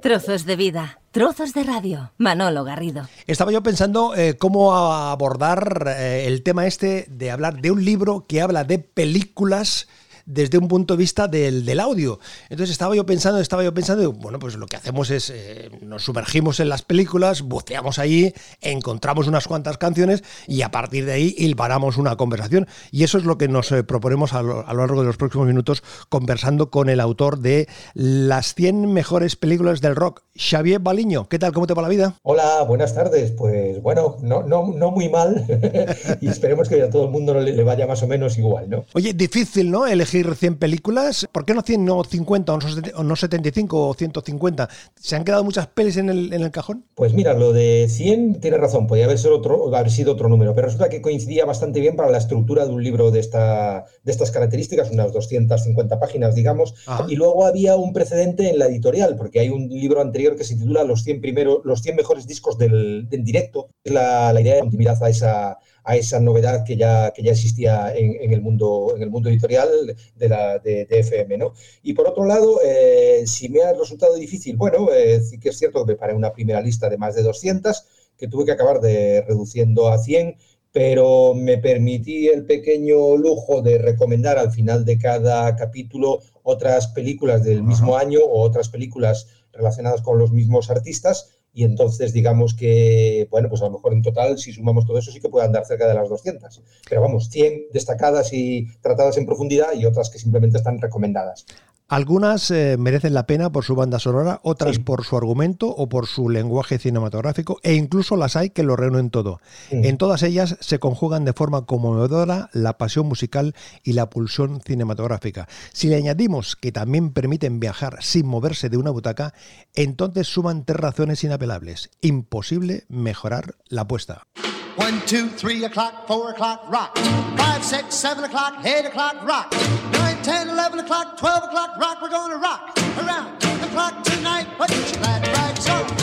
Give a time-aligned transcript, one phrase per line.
[0.00, 2.12] Trozos de vida, trozos de radio.
[2.16, 3.06] Manolo Garrido.
[3.26, 8.24] Estaba yo pensando eh, cómo abordar eh, el tema este de hablar de un libro
[8.26, 9.88] que habla de películas
[10.30, 12.20] desde un punto de vista del, del, audio.
[12.48, 16.04] Entonces estaba yo pensando, estaba yo pensando, bueno, pues lo que hacemos es eh, nos
[16.04, 21.34] sumergimos en las películas, buceamos ahí, encontramos unas cuantas canciones y a partir de ahí
[21.36, 22.68] hilvanamos una conversación.
[22.92, 25.16] Y eso es lo que nos eh, proponemos a lo, a lo, largo de los
[25.16, 31.28] próximos minutos conversando con el autor de las 100 mejores películas del rock, Xavier Baliño.
[31.28, 31.52] ¿Qué tal?
[31.52, 32.14] ¿Cómo te va la vida?
[32.22, 33.32] Hola, buenas tardes.
[33.32, 35.44] Pues bueno, no, no, no muy mal
[36.20, 38.84] y esperemos que a todo el mundo le, le vaya más o menos igual, ¿no?
[38.92, 39.86] Oye, difícil, ¿no?
[39.86, 41.28] Elegir 100 películas.
[41.30, 42.54] ¿Por qué no 100, no 50
[42.94, 44.68] o no 75 o 150?
[44.94, 46.84] ¿Se han quedado muchas pelis en el, en el cajón?
[46.94, 50.54] Pues mira, lo de 100 tiene razón, podría haber sido, otro, haber sido otro número,
[50.54, 54.12] pero resulta que coincidía bastante bien para la estructura de un libro de, esta, de
[54.12, 56.74] estas características, unas 250 páginas, digamos.
[56.86, 57.06] Ajá.
[57.08, 60.56] Y luego había un precedente en la editorial, porque hay un libro anterior que se
[60.56, 63.68] titula Los 100, primero, los 100 mejores discos del, del directo.
[63.82, 67.32] Es la, la idea de continuidad a esa a esa novedad que ya, que ya
[67.32, 69.68] existía en, en, el mundo, en el mundo editorial
[70.16, 71.38] de, la, de, de FM.
[71.38, 71.52] ¿no?
[71.82, 75.58] Y por otro lado, eh, si me ha resultado difícil, bueno, eh, sí que es
[75.58, 77.84] cierto que preparé una primera lista de más de 200,
[78.16, 80.36] que tuve que acabar de reduciendo a 100,
[80.72, 87.42] pero me permití el pequeño lujo de recomendar al final de cada capítulo otras películas
[87.42, 93.26] del mismo año o otras películas relacionadas con los mismos artistas y entonces digamos que,
[93.30, 95.66] bueno, pues a lo mejor en total, si sumamos todo eso, sí que puede andar
[95.66, 96.62] cerca de las 200.
[96.88, 101.46] Pero vamos, 100 destacadas y tratadas en profundidad y otras que simplemente están recomendadas.
[101.90, 104.80] Algunas eh, merecen la pena por su banda sonora, otras sí.
[104.80, 109.10] por su argumento o por su lenguaje cinematográfico, e incluso las hay que lo reúnen
[109.10, 109.40] todo.
[109.68, 109.80] Sí.
[109.82, 115.48] En todas ellas se conjugan de forma conmovedora la pasión musical y la pulsión cinematográfica.
[115.72, 119.34] Si le añadimos que también permiten viajar sin moverse de una butaca,
[119.74, 121.90] entonces suman tres razones inapelables.
[122.02, 124.28] Imposible mejorar la apuesta.
[124.76, 126.96] One, two, three o'clock, four o'clock, rock.
[127.36, 129.99] Five, six, seven o'clock, eight o'clock, rock.
[130.20, 132.02] Nine, ten, eleven o'clock, twelve o'clock, rock.
[132.02, 134.46] We're gonna rock around the clock tonight.
[134.58, 135.99] Put your glad rags on.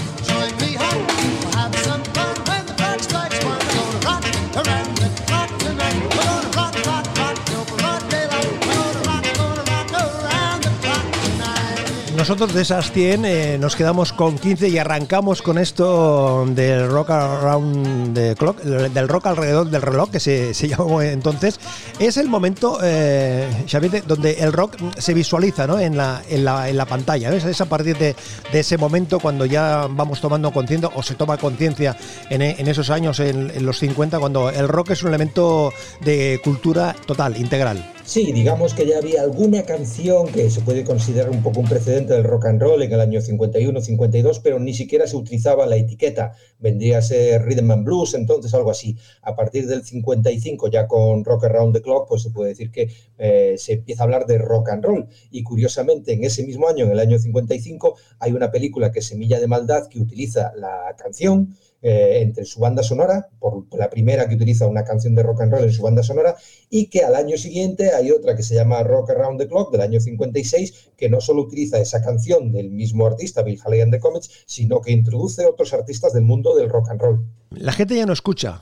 [12.17, 17.11] Nosotros de esas 100 eh, nos quedamos con 15 y arrancamos con esto del rock
[17.11, 21.59] around the clock, del rock alrededor del reloj, que se, llamó entonces.
[22.00, 25.78] Es el momento, eh, Xavier, donde el rock se visualiza ¿no?
[25.78, 27.29] en, la, en, la, en la pantalla.
[27.29, 27.45] ¿ves?
[27.45, 28.16] Es a partir de,
[28.51, 31.95] de, ese momento cuando ya vamos tomando conciencia o se toma conciencia
[32.31, 36.95] en, en, esos años, en los 50, cuando el rock es un elemento de cultura
[37.05, 37.94] total, integral.
[38.07, 42.13] Sí, digamos que ya había alguna canción que se puede considerar un poco un precedente
[42.13, 45.75] del rock and roll en el año 51, 52, pero ni siquiera se utilizaba la
[45.75, 46.31] etiqueta.
[46.57, 48.96] Vendría a ser Rhythm and Blues, entonces algo así.
[49.23, 52.90] A partir del 55, ya con Rock Around the Clock, pues se puede decir que
[53.17, 55.07] eh, se empieza a hablar de rock and roll.
[55.29, 59.06] Y curiosamente, en ese mismo año, en el año 55, hay una película que es
[59.07, 64.27] Semilla de Maldad que utiliza la canción eh, entre su banda sonora, por la primera
[64.27, 66.35] que utiliza una canción de rock and roll en su banda sonora,
[66.69, 69.81] y que al año siguiente hay otra que se llama Rock Around the Clock del
[69.81, 73.99] año 56, que no solo utiliza esa canción del mismo artista, Bill Haley and the
[73.99, 77.25] Comets, sino que introduce otros artistas del mundo del rock and roll.
[77.51, 78.61] La gente ya no escucha,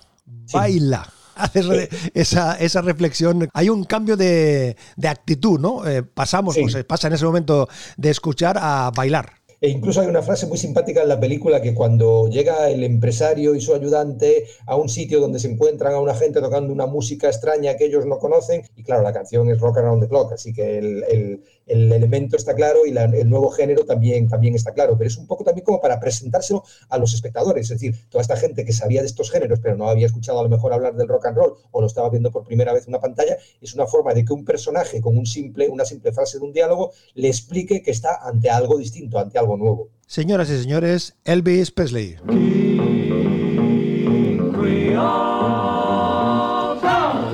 [0.51, 1.03] baila.
[1.15, 3.49] Sí haces esa, esa, reflexión.
[3.53, 5.85] Hay un cambio de, de actitud, ¿no?
[5.85, 6.61] Eh, pasamos, sí.
[6.61, 7.67] pues, pasa en ese momento
[7.97, 9.34] de escuchar a bailar.
[9.61, 13.55] E incluso hay una frase muy simpática en la película que cuando llega el empresario
[13.55, 17.27] y su ayudante a un sitio donde se encuentran a una gente tocando una música
[17.27, 20.53] extraña que ellos no conocen, y claro, la canción es Rock Around the Clock, así
[20.53, 24.97] que el, el, el elemento está claro y el nuevo género también, también está claro,
[24.97, 28.35] pero es un poco también como para presentárselo a los espectadores, es decir, toda esta
[28.35, 31.07] gente que sabía de estos géneros pero no había escuchado a lo mejor hablar del
[31.07, 33.87] rock and roll o lo estaba viendo por primera vez en una pantalla, es una
[33.87, 37.29] forma de que un personaje con un simple, una simple frase de un diálogo le
[37.29, 39.89] explique que está ante algo distinto, ante algo nuevo.
[40.07, 42.17] Señoras y señores, Elvis Presley.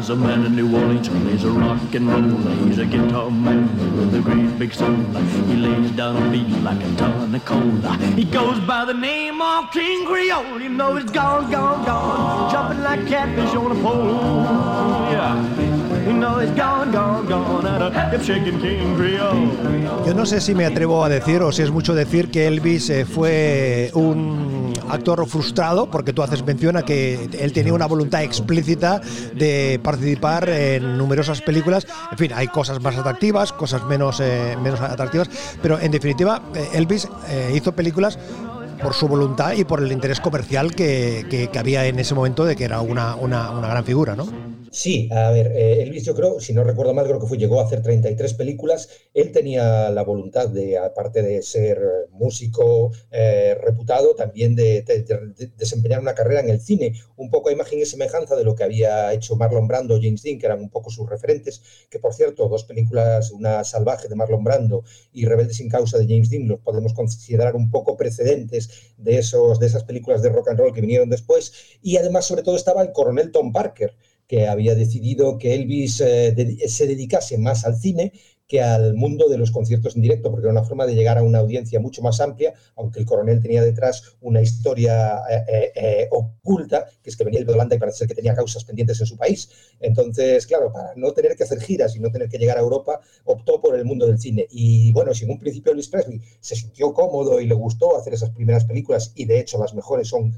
[0.02, 2.56] There's a man in New Orleans, he's a rock and roller.
[2.66, 4.96] He's a guitar man with a great big soul.
[5.46, 7.96] He lays down a beat like a ton of cola.
[8.16, 10.60] He goes by the name of King Creole.
[10.60, 12.52] You know he's gone, gone, gone.
[12.52, 14.08] Jumping like catfish on a pole.
[15.12, 15.71] Yeah.
[20.06, 22.90] Yo no sé si me atrevo a decir o si es mucho decir que Elvis
[22.90, 28.24] eh, fue un actor frustrado, porque tú haces mención a que él tenía una voluntad
[28.24, 29.02] explícita
[29.34, 31.88] de participar en numerosas películas.
[32.12, 35.30] En fin, hay cosas más atractivas, cosas menos, eh, menos atractivas,
[35.62, 37.08] pero en definitiva, eh, Elvis
[37.54, 38.20] hizo películas
[38.82, 42.56] por su voluntad y por el interés comercial que, que, había en ese momento de
[42.56, 44.28] que era una, una, una gran figura, ¿no?
[44.74, 47.60] Sí, a ver, eh, Elvis yo creo, si no recuerdo mal, creo que fue, llegó
[47.60, 48.88] a hacer 33 películas.
[49.14, 51.78] Él tenía la voluntad de, aparte de ser
[52.12, 54.82] músico eh, reputado, también de,
[55.58, 58.64] desempeñar una carrera en el cine, un poco a imagen y semejanza de lo que
[58.64, 62.14] había hecho Marlon Brando o James Dean, que eran un poco sus referentes, que por
[62.14, 66.48] cierto, dos películas, una salvaje de Marlon Brando y Rebelde sin causa de James Dean,
[66.48, 70.74] los podemos considerar un poco precedentes de, esos, de esas películas de rock and roll
[70.74, 71.52] que vinieron después.
[71.82, 73.94] Y además, sobre todo, estaba el coronel Tom Parker,
[74.32, 76.34] que había decidido que Elvis eh,
[76.66, 78.14] se dedicase más al cine
[78.48, 81.24] que al mundo de los conciertos en directo, porque era una forma de llegar a
[81.24, 86.86] una audiencia mucho más amplia, aunque el coronel tenía detrás una historia eh, eh, oculta,
[87.04, 89.18] que es que venía de Holanda y parece ser que tenía causas pendientes en su
[89.18, 89.50] país.
[89.82, 93.02] Entonces, claro, para no tener que hacer giras y no tener que llegar a Europa,
[93.26, 94.48] optó por el mundo del cine.
[94.50, 98.14] Y bueno, si en un principio Elvis Presley se sintió cómodo y le gustó hacer
[98.14, 100.34] esas primeras películas, y de hecho las mejores son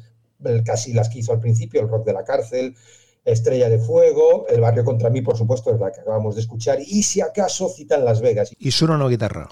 [0.65, 2.75] casi las que hizo al principio, El Rock de la Cárcel,
[3.25, 6.79] Estrella de Fuego, El Barrio contra mí, por supuesto, es la que acabamos de escuchar,
[6.81, 8.51] y si acaso citan Las Vegas.
[8.59, 9.47] Y suena una guitarra.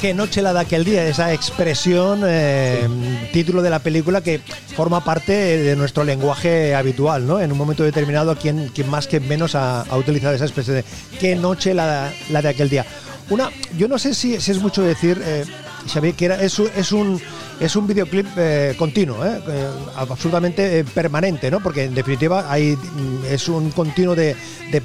[0.00, 2.86] Qué noche la de aquel día, esa expresión, eh,
[3.32, 4.38] título de la película que
[4.76, 7.40] forma parte de nuestro lenguaje habitual, ¿no?
[7.40, 10.84] En un momento determinado, quien, quien más que menos ha, utilizado esa expresión de
[11.18, 12.86] qué noche la, la, de aquel día.
[13.28, 15.44] Una, yo no sé si, es mucho decir, eh,
[15.88, 17.20] Xavier, que era, es, es un
[17.60, 21.60] es un videoclip eh, continuo, eh, eh, absolutamente permanente, ¿no?
[21.60, 24.36] Porque en definitiva hay, mm, es un continuo de,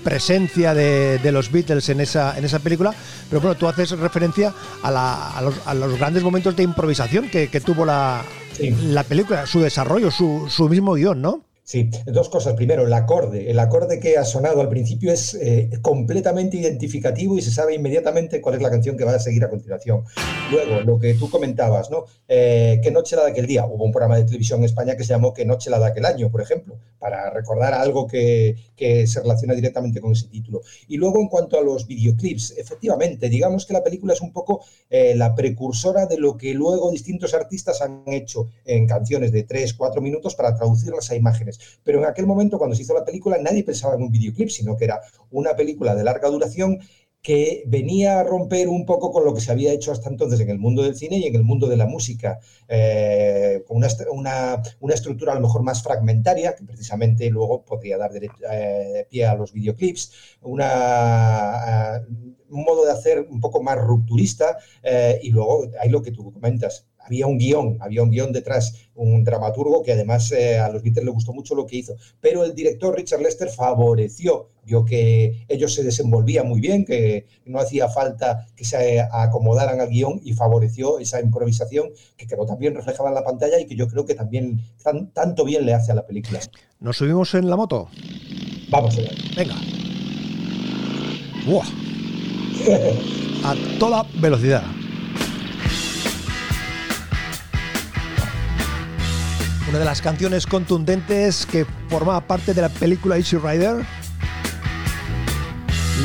[0.03, 2.93] presencia de, los Beatles en esa, en esa película,
[3.29, 5.41] pero bueno, tú haces referencia a,
[5.75, 8.23] los, grandes momentos de improvisación que, tuvo la,
[8.59, 11.52] la película, su desarrollo, su, su mismo guion, ¿no?
[11.65, 12.55] Sí, dos cosas.
[12.55, 13.49] Primero, el acorde.
[13.49, 18.41] El acorde que ha sonado al principio es eh, completamente identificativo y se sabe inmediatamente
[18.41, 20.03] cuál es la canción que va a seguir a continuación.
[20.51, 22.03] Luego, lo que tú comentabas, ¿no?
[22.27, 23.65] Eh, ¿Qué noche la de aquel día?
[23.65, 26.03] Hubo un programa de televisión en España que se llamó ¿Qué noche la de aquel
[26.03, 26.29] año?
[26.29, 30.61] por ejemplo, para recordar algo que, se relaciona directamente con ese título.
[30.89, 34.65] Y luego, en cuanto a los videoclips, efectivamente, digamos que la película es un poco
[34.89, 39.73] eh, la precursora de lo que luego distintos artistas han hecho en canciones de 3,
[39.75, 41.52] 4 minutos para traducirlas a imágenes.
[41.83, 44.77] Pero en aquel momento, cuando se hizo la película, nadie pensaba en un videoclip, sino
[44.77, 45.01] que era
[45.31, 46.79] una película de larga duración
[47.23, 50.49] que venía a romper un poco con lo que se había hecho hasta entonces en
[50.49, 54.61] el mundo del cine y en el mundo de la música, eh, con una,
[54.93, 59.53] estructura a lo mejor más fragmentaria, que precisamente luego podría dar eh, pie a los
[59.53, 60.11] videoclips,
[60.41, 62.05] una, eh,
[62.49, 64.57] un modo de hacer un poco más rupturista,
[65.21, 69.23] y luego hay lo que tú comentas, había un guion, había un guion detrás, un
[69.23, 71.95] dramaturgo que además eh, a los Beatles le gustó mucho lo que hizo.
[72.19, 77.59] Pero el director Richard Lester favoreció, vio que ellos se desenvolvían muy bien, que no
[77.59, 83.09] hacía falta que se acomodaran al guion y favoreció esa improvisación que quedó también reflejada
[83.09, 84.61] en la pantalla y que yo creo que también
[85.13, 86.39] tanto bien le hace a la película.
[86.79, 87.89] ¿Nos subimos en la moto?
[88.69, 89.11] Vamos allá.
[89.35, 89.55] Venga.
[93.43, 94.63] a toda velocidad.
[99.73, 103.83] Una de las canciones contundentes que formaba parte de la película Easy Rider.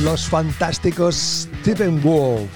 [0.03, 2.49] Los fantásticos Stephen Wolf.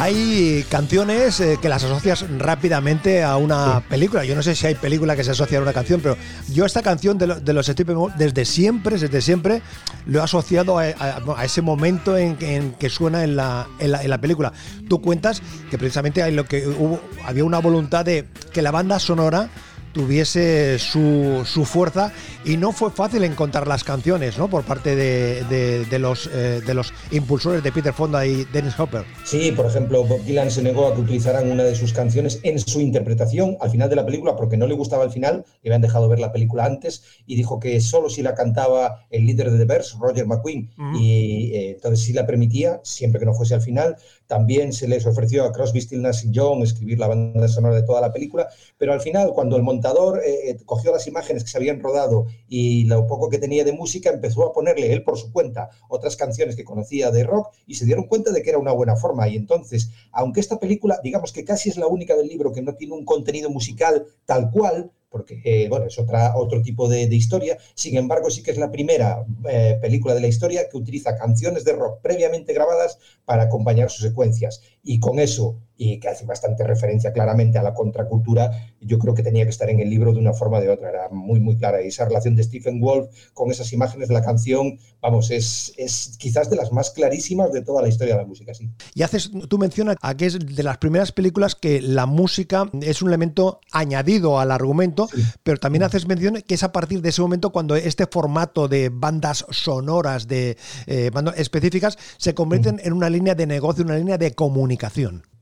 [0.00, 4.24] Hay canciones eh, que las asocias rápidamente a una película.
[4.24, 6.16] Yo no sé si hay película que se asocia a una canción, pero
[6.50, 9.60] yo esta canción de, los Stephen desde siempre, desde siempre,
[10.06, 14.54] lo he asociado a, ese momento en, que suena en la, en la, película.
[14.88, 18.98] Tú cuentas que precisamente hay lo que hubo, había una voluntad de que la banda
[19.00, 19.50] sonora
[19.92, 22.12] tuviese su, su, fuerza
[22.44, 24.48] y no fue fácil encontrar las canciones ¿no?
[24.48, 25.44] por parte de,
[25.84, 29.04] de, los, eh, de los impulsores de Peter Fonda y Dennis Hopper.
[29.24, 32.58] Sí, por ejemplo, Bob Dylan se negó a que utilizaran una de sus canciones en
[32.58, 35.82] su interpretación al final de la película porque no le gustaba el final, le habían
[35.82, 39.58] dejado ver la película antes y dijo que solo si la cantaba el líder de
[39.58, 43.62] The Bears, Roger McQueen, y eh, entonces sí la permitía, siempre que no fuese al
[43.62, 43.96] final.
[44.26, 48.00] También se les ofreció a Crosby, Stills y Young escribir la banda sonora de toda
[48.00, 51.80] la película, pero al final, cuando el montador eh, cogió las imágenes que se habían
[51.80, 55.70] rodado y lo poco que tenía de música empezó a ponerle él por su cuenta
[55.88, 58.96] otras canciones que conocía de rock y se dieron cuenta de que era una buena
[58.96, 59.26] forma.
[59.28, 62.74] Y entonces, aunque esta película, digamos que casi es la única del libro que no
[62.74, 67.58] tiene un contenido musical tal cual, porque eh, bueno, es otra, otro tipo de, historia.
[67.74, 71.64] Sin embargo, sí que es la primera eh, película de la historia que utiliza canciones
[71.64, 74.62] de rock previamente grabadas para acompañar sus secuencias.
[74.82, 78.50] Y con eso y que hace bastante referencia claramente a la contracultura,
[78.82, 80.90] yo creo que tenía que estar en el libro de una forma o de otra,
[80.90, 81.82] era muy, muy clara.
[81.82, 86.16] Y esa relación de Stephen Wolf con esas imágenes de la canción, vamos, es, es
[86.18, 88.68] quizás de las más clarísimas de toda la historia de la música, sí.
[88.94, 93.00] Y haces, tú mencionas a que es de las primeras películas que la música es
[93.00, 95.08] un elemento añadido al argumento,
[95.42, 98.90] pero también haces mención que es a partir de ese momento cuando este formato de
[98.90, 104.32] bandas sonoras de eh, específicas se convierten en una línea de negocio, una línea de
[104.32, 104.69] comunicación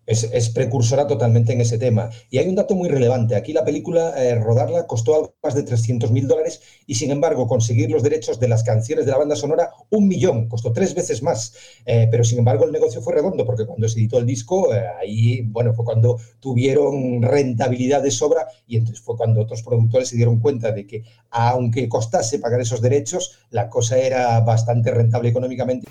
[0.08, 2.10] es, precursora totalmente en ese tema.
[2.30, 3.36] Y hay un dato muy relevante.
[3.36, 7.46] Aquí la película, eh, rodarla, costó algo más de 300 mil dólares y, sin embargo,
[7.46, 11.22] conseguir los derechos de las canciones de la banda sonora, un millón, costó tres veces
[11.22, 11.54] más.
[11.84, 14.82] Eh, pero, sin embargo, el negocio fue redondo porque cuando se editó el disco, eh,
[14.98, 20.16] ahí, bueno, fue cuando tuvieron rentabilidad de sobra y entonces fue cuando otros productores se
[20.16, 25.86] dieron cuenta de que, aunque costase pagar esos derechos, la cosa era bastante rentable económicamente.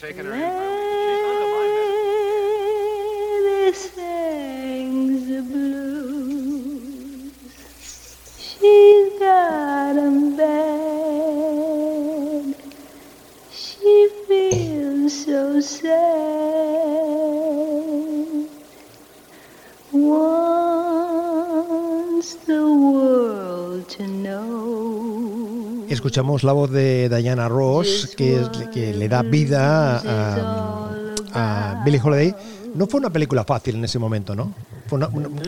[25.90, 28.42] Escuchamos la voz de Diana Ross, que,
[28.74, 30.02] que le da vida
[31.34, 32.36] a Billie Holiday
[32.78, 34.54] no fue una película fácil en ese momento, ¿no?
[34.88, 35.00] Fue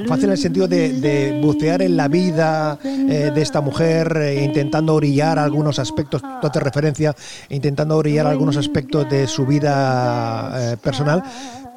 [0.08, 4.96] fácil en el sentido de, bucear en la vida eh, de esta mujer, eh, intentando
[4.96, 7.16] orillar algunos aspectos, tú haces referencia,
[7.50, 11.24] intentando orillar algunos aspectos de su vida eh, personal,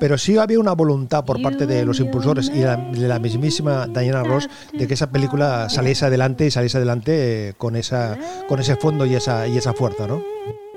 [0.00, 4.24] pero sí había una voluntad por parte de los impulsores y de la mismísima Diana
[4.24, 8.18] Ross de que esa película saliese adelante y saliese adelante con, esa,
[8.48, 10.22] con ese fondo y esa, y esa fuerza, ¿no?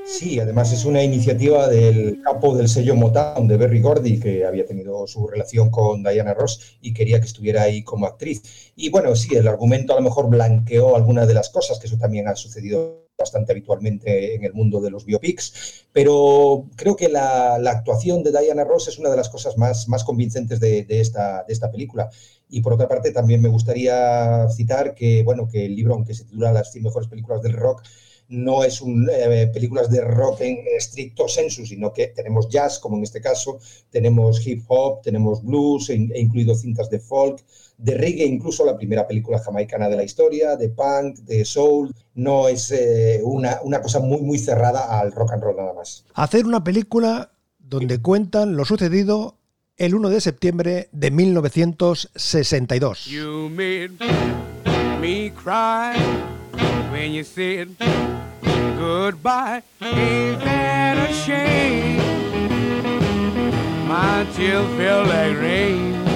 [0.07, 4.63] Sí, además es una iniciativa del capo del sello Motown de Berry Gordy, que había
[4.63, 8.71] tenido su relación con Diana Ross y quería que estuviera ahí como actriz.
[8.75, 11.97] Y bueno, sí, el argumento a lo mejor blanqueó algunas de las cosas, que eso
[11.97, 17.55] también ha sucedido bastante habitualmente en el mundo de los biopics, pero creo que la,
[17.55, 21.53] actuación de Diana Ross es una de las cosas más, más convincentes de, esta, de
[21.53, 22.09] esta película.
[22.49, 26.25] Y por otra parte, también me gustaría citar que, bueno, que el libro, aunque se
[26.25, 27.81] titula Las 100 mejores películas del rock,
[28.27, 32.97] no es un, eh, películas de rock en estricto sensu, sino que tenemos jazz, como
[32.97, 37.43] en este caso, tenemos hip hop, tenemos blues, e, e incluido cintas de folk,
[37.77, 41.93] de reggae, incluso la primera película jamaicana de la historia, de punk, de soul.
[42.13, 46.05] No es eh, una, una cosa muy, muy cerrada al rock and roll nada más.
[46.13, 49.35] Hacer una película donde cuentan lo sucedido
[49.77, 53.05] el 1 de septiembre de 1962.
[53.05, 53.91] You made
[55.01, 55.97] me cry
[56.91, 57.75] when you said
[58.77, 59.63] goodbye.
[59.81, 61.97] Ain't that a shame?
[63.87, 66.14] My tears feel like rain.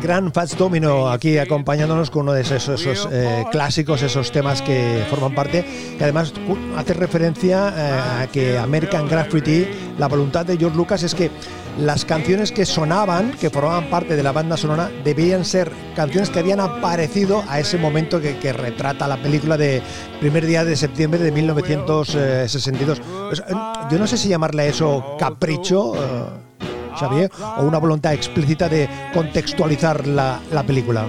[0.00, 5.34] Gran Fats Domino aquí acompañándonos con uno de esos, eh, clásicos, esos temas que forman
[5.34, 5.64] parte,
[5.98, 6.32] que además
[6.76, 9.66] hace referencia eh, a que American Graffiti,
[9.98, 11.30] la voluntad de George Lucas es que
[11.78, 16.40] las canciones que sonaban, que formaban parte de la banda sonora, debían ser canciones que
[16.40, 19.80] habían aparecido a ese momento que, retrata la película de
[20.18, 23.00] primer día de septiembre de 1962.
[23.28, 23.44] Pues, eh,
[23.90, 25.92] yo no sé si llamarle eso capricho.
[27.58, 31.06] O una voluntad explícita de contextualizar la, la película?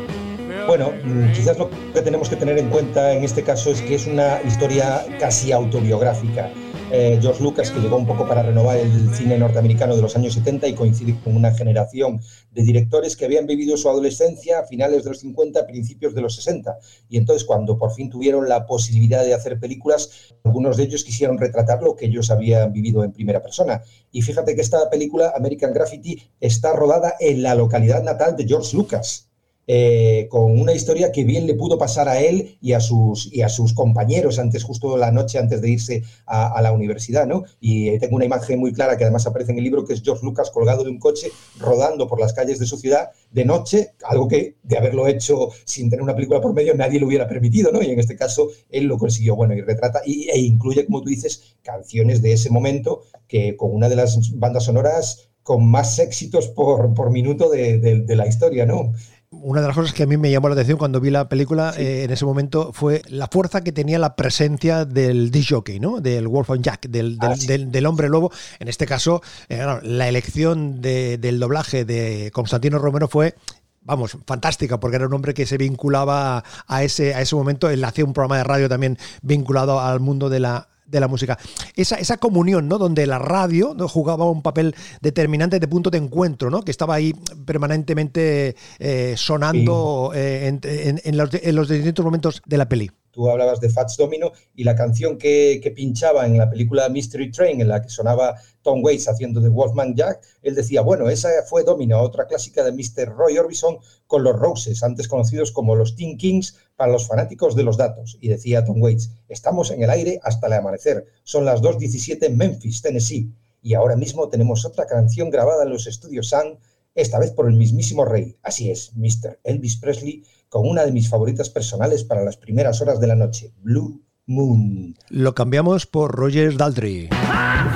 [0.67, 3.95] Bueno, mm, quizás lo que tenemos que tener en cuenta en este caso es que
[3.95, 6.49] es una historia casi autobiográfica.
[6.93, 10.33] Eh, George Lucas, que llegó un poco para renovar el cine norteamericano de los años
[10.33, 12.19] 70 y coincide con una generación
[12.51, 16.35] de directores que habían vivido su adolescencia a finales de los 50, principios de los
[16.35, 16.77] 60.
[17.07, 21.37] Y entonces, cuando por fin tuvieron la posibilidad de hacer películas, algunos de ellos quisieron
[21.37, 23.81] retratar lo que ellos habían vivido en primera persona.
[24.11, 28.75] Y fíjate que esta película, American Graffiti, está rodada en la localidad natal de George
[28.75, 29.30] Lucas.
[29.67, 33.41] Eh, con una historia que bien le pudo pasar a él y a sus, y
[33.41, 37.43] a sus compañeros antes, justo la noche antes de irse a, la universidad, ¿no?
[37.59, 40.25] Y tengo una imagen muy clara que además aparece en el libro, que es George
[40.25, 44.27] Lucas colgado de un coche, rodando por las calles de su ciudad de noche, algo
[44.27, 47.81] que de haberlo hecho sin tener una película por medio nadie lo hubiera permitido, ¿no?
[47.81, 51.09] Y en este caso él lo consiguió, bueno, y retrata, y, e incluye, como tú
[51.09, 56.49] dices, canciones de ese momento que con una de las bandas sonoras con más éxitos
[56.49, 58.93] por, por minuto de, de la historia, ¿no?
[59.43, 61.73] Una de las cosas que a mí me llamó la atención cuando vi la película
[61.77, 65.99] eh, en ese momento fue la fuerza que tenía la presencia del disc ¿no?
[65.99, 68.31] Del Wolf and Jack, del, ah, del, hombre lobo.
[68.59, 73.35] En este caso, eh, la elección del doblaje de Constantino Romero fue
[73.81, 77.69] vamos, fantástica, porque era un hombre que se vinculaba a ese, a ese momento.
[77.69, 81.39] Él hacía un programa de radio también vinculado al mundo de la, de la música.
[81.75, 82.77] Esa, esa comunión, ¿no?
[82.77, 83.87] Donde la radio ¿no?
[83.87, 86.61] jugaba un papel determinante de punto de encuentro, ¿no?
[86.61, 87.13] Que estaba ahí
[87.45, 92.91] permanentemente eh, sonando eh, en, los, en los distintos momentos de la peli.
[93.11, 97.59] Tú hablabas de Fats Domino y la canción que, pinchaba en la película Mystery Train,
[97.59, 101.63] en la que sonaba Tom Waits haciendo de Wolfman Jack, él decía, bueno, esa fue
[101.63, 103.09] Domino, otra clásica de Mr.
[103.15, 103.77] Roy Orbison
[104.07, 108.17] con los Roses, antes conocidos como los Teen Kings para los fanáticos de los datos.
[108.21, 112.37] Y decía Tom Waits, estamos en el aire hasta el amanecer, son las 2.17 en
[112.37, 113.33] Memphis, Tennessee.
[113.63, 116.57] Y ahora mismo tenemos otra canción grabada en los estudios Sun,
[116.95, 118.37] esta vez por el mismísimo rey.
[118.41, 119.39] Así es, Mr.
[119.43, 123.53] Elvis Presley con una de mis favoritas personales para las primeras horas de la noche,
[123.61, 124.97] Blue Moon.
[125.07, 127.07] Lo cambiamos por Roger Daltrey.
[127.07, 127.70] Yo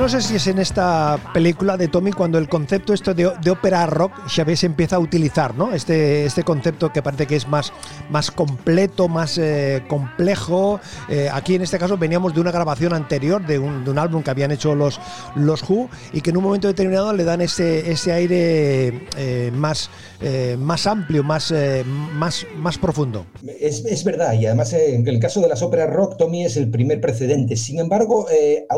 [0.00, 3.84] no sé si es en esta película de Tommy cuando el concepto esto de, ópera
[3.84, 5.74] rock Chávez empieza a utilizar, ¿no?
[5.74, 7.70] Este, este concepto que parece que es más,
[8.08, 10.80] más completo, más eh, complejo.
[11.10, 14.50] Eh, aquí en este caso veníamos de una grabación anterior de un, álbum que habían
[14.52, 14.98] hecho los,
[15.34, 19.90] los Who y que en un momento determinado le dan ese, ese aire eh, más,
[20.56, 21.52] más amplio, más,
[22.14, 23.26] más, más profundo.
[23.60, 26.70] Es, es, verdad, y además en el caso de las óperas rock, Tommy es el
[26.70, 27.56] primer precedente.
[27.56, 28.26] Sin embargo,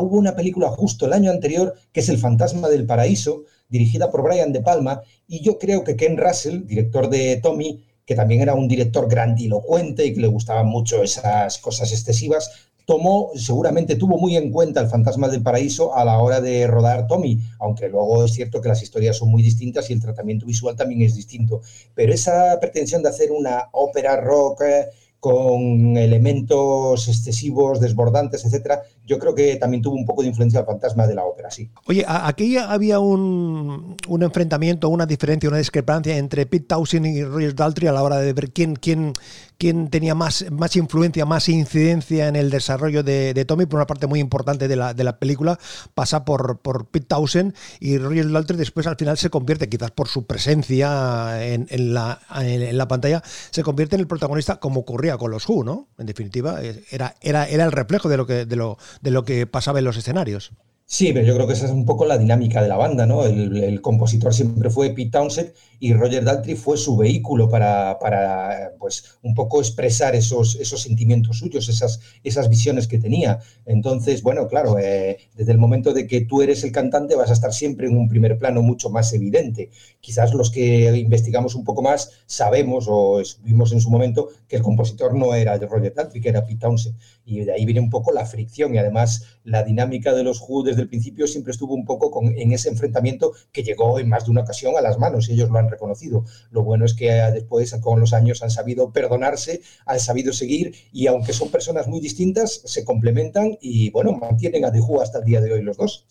[0.01, 4.53] hubo una película justo año anterior, que es El fantasma del paraíso, dirigida por Brian
[4.53, 8.67] De Palma, y yo creo que Ken Russell, director de Tommy, que también era un
[8.67, 14.51] director grandilocuente y que le gustaban mucho esas cosas excesivas, tomó, seguramente tuvo muy en
[14.51, 18.61] cuenta el fantasma del paraíso a la hora de rodar Tommy, aunque luego es cierto
[18.61, 21.61] que las historias son muy distintas y el tratamiento visual también es distinto.
[21.95, 24.87] Pero esa pretensión de hacer una ópera rock eh,
[25.19, 30.65] con elementos excesivos, desbordantes, etcétera, yo creo que también tuvo un poco de influencia el
[30.65, 31.69] fantasma de la ópera, sí.
[31.85, 37.55] Oye, aquí había un, un enfrentamiento, una diferencia, una discrepancia entre Pete Townshend y Roger
[37.55, 39.13] Daltrey a la hora de ver quién, quién,
[39.57, 44.07] quién tenía más, más influencia, más incidencia en el desarrollo de, Tommy, por una parte
[44.07, 45.59] muy importante de la, de la película,
[45.93, 50.07] pasa por, por Pete Townshend y Roger Daltrey después al final se convierte, quizás por
[50.07, 55.17] su presencia en, en, la, en, la pantalla, se convierte en el protagonista como ocurría
[55.17, 55.87] con los Who, ¿no?
[55.97, 56.61] En definitiva,
[56.91, 59.85] era, era, era el reflejo de lo que, de lo, de lo que pasaba en
[59.85, 60.53] los escenarios.
[60.85, 63.25] Sí, pero yo creo que esa es un poco la dinámica de la banda, ¿no?
[63.25, 65.51] El, compositor siempre fue Pete Townshend
[65.83, 71.39] y Roger Daltrey fue su vehículo para, para pues, un poco expresar esos, esos sentimientos
[71.39, 73.39] suyos, esas, esas visiones que tenía.
[73.65, 77.33] Entonces, bueno, claro, eh, desde el momento de que tú eres el cantante vas a
[77.33, 79.71] estar siempre en un primer plano mucho más evidente.
[79.99, 84.61] Quizás los que investigamos un poco más sabemos o vimos en su momento que el
[84.61, 86.95] compositor no era Roger Daltrey, que era Pete Townshend.
[87.25, 90.63] Y de ahí viene un poco la fricción y además la dinámica de los Who
[90.63, 94.23] desde el principio siempre estuvo un poco con, en ese enfrentamiento que llegó en más
[94.23, 96.23] de una ocasión a las manos ellos lo han reconocido.
[96.51, 100.73] Lo bueno es que eh, después, con los años, han sabido perdonarse, han sabido seguir
[100.91, 105.25] y aunque son personas muy distintas, se complementan y bueno, mantienen a Who hasta el
[105.25, 106.05] día de hoy los dos.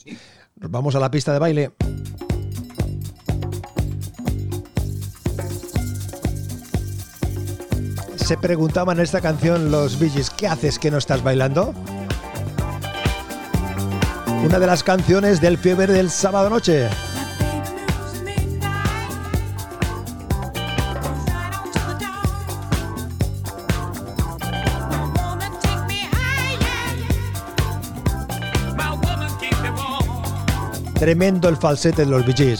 [0.57, 1.71] Vamos a la pista de baile.
[8.17, 11.75] Se preguntaban en esta canción los Bee ¿qué haces que no estás bailando?
[14.45, 16.89] una de las canciones del fiebre del sábado noche.
[31.03, 32.57] Tremendo el falsete de los Bee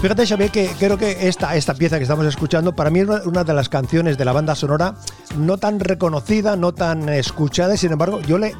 [0.00, 3.44] Fíjate, Xavier, que creo que esta, esta pieza que estamos escuchando para mí es una
[3.44, 4.94] de las canciones de la banda sonora
[5.36, 8.54] no tan reconocida, no tan escuchada, y sin embargo, yo le,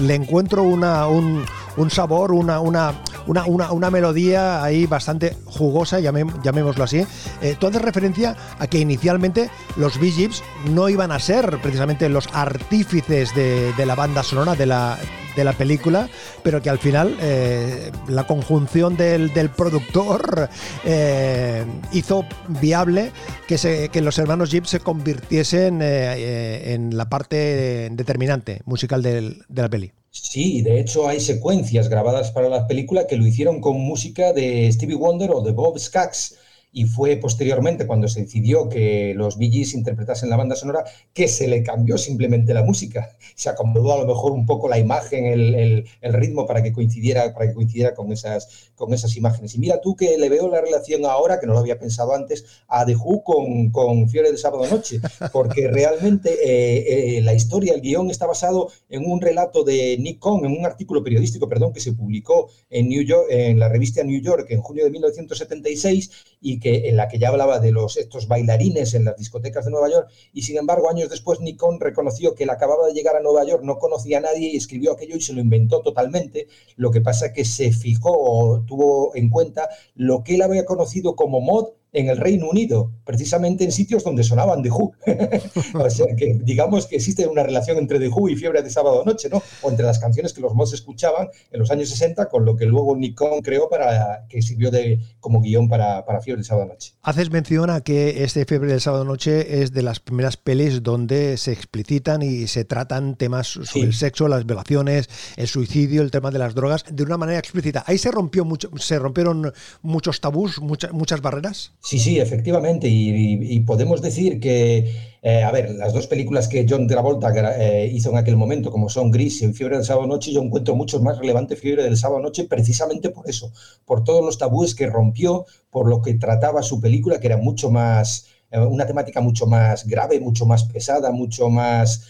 [0.00, 1.44] le encuentro una, un,
[1.76, 2.94] un sabor, una, una,
[3.26, 7.04] una, una, melodía ahí bastante jugosa, llamémoslo así.
[7.42, 10.30] Eh, tú haces referencia a que inicialmente los Bee
[10.70, 14.98] no iban a ser precisamente los artífices de, la banda sonora, de la,
[15.36, 16.08] de la película,
[16.42, 20.48] pero que al final eh, la conjunción del, productor
[20.84, 22.24] eh, hizo
[22.60, 23.12] viable
[23.46, 29.68] que, se, que los hermanos Jeep se convirtiesen en la parte determinante musical de la
[29.68, 29.92] peli.
[30.22, 34.70] Sí, de hecho hay secuencias grabadas para la película que lo hicieron con música de
[34.72, 36.36] Stevie Wonder o de Bob Skaggs
[36.78, 41.26] y fue posteriormente cuando se decidió que los Bee Gees interpretasen la banda sonora que
[41.26, 43.16] se le cambió simplemente la música.
[43.34, 47.48] Se acomodó a lo mejor un poco la imagen, el, ritmo para que coincidiera, para
[47.48, 49.56] que coincidiera con, esas, con esas imágenes.
[49.56, 52.44] Y mira tú que le veo la relación ahora, que no lo había pensado antes,
[52.68, 55.00] a The Who con, con Fiore de Sábado Noche,
[55.32, 60.20] porque realmente eh, eh, la historia, el guion está basado en un relato de Nick
[60.20, 64.04] Kong, en un artículo periodístico, perdón, que se publicó en, New York, en la revista
[64.04, 66.10] New York en junio de 1976
[66.40, 69.90] y en la que ya hablaba de los, estos bailarines en las discotecas de Nueva
[69.90, 73.44] York, y sin embargo, años después, Nikon reconoció que él acababa de llegar a Nueva
[73.44, 76.48] York, no conocía a nadie y escribió aquello y se lo inventó totalmente.
[76.76, 81.16] Lo que pasa que se fijó o tuvo en cuenta lo que él había conocido
[81.16, 84.92] como mod en el Reino Unido, precisamente en sitios donde sonaban The Who.
[85.74, 89.02] o sea que digamos que existe una relación entre The Who y Fiebre de Sábado
[89.04, 89.42] Noche, ¿no?
[89.62, 92.66] O entre las canciones que los mods escuchaban en los años 60 con lo que
[92.66, 96.94] luego Nikon creó para que sirvió de, como guion para, para Fiebre de Sábado Noche.
[97.02, 101.36] Haces mención a que este Fiebre de Sábado Noche es de las primeras pelis donde
[101.36, 106.30] se explicitan y se tratan temas sobre el sexo, las violaciones, el suicidio, el tema
[106.30, 107.84] de las drogas, de una manera explícita.
[107.86, 111.72] Ahí se rompió mucho, se rompieron muchos tabús, muchas, muchas barreras.
[111.80, 112.88] Sí, sí, efectivamente.
[112.90, 118.10] Y, podemos decir que, eh, a ver, las dos películas que John Travolta eh, hizo
[118.10, 121.18] en aquel momento, como son Gris y Fiebre del Sábado Noche, yo encuentro mucho más
[121.18, 123.52] relevante Fiebre del Sábado Noche precisamente por eso,
[123.84, 127.70] por todos los tabúes que rompió, por lo que trataba su película, que era mucho
[127.70, 132.02] más, eh, una temática mucho más grave, mucho más pesada, mucho más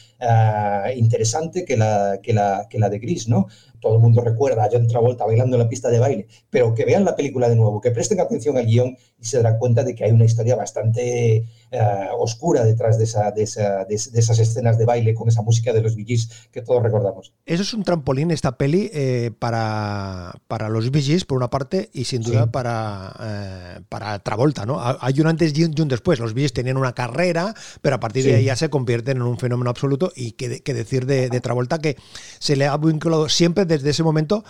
[0.97, 3.47] interesante que la, que, la, que la de Gris, ¿no?
[3.81, 6.85] Todo el mundo recuerda a John Travolta bailando en la pista de baile, pero que
[6.85, 9.95] vean la película de nuevo, que presten atención al guion y se darán cuenta de
[9.95, 15.15] que hay una historia bastante eh, oscura detrás de, esa, de, esas escenas de baile
[15.15, 17.33] con esa música de los VGs que todos recordamos.
[17.47, 22.05] Eso es un trampolín, esta peli, eh, para, para los VGs, por una parte, y
[22.05, 24.67] sin duda para, eh, para Travolta.
[24.67, 24.79] ¿no?
[24.81, 26.19] Hay un antes y un después.
[26.21, 29.39] Los VGs tenían una carrera, pero a partir de ahí ya se convierten en un
[29.39, 30.13] fenómeno absoluto.
[30.15, 31.97] Y que, decir de, de Travolta que
[32.39, 34.45] se le ha vinculado siempre desde ese momento,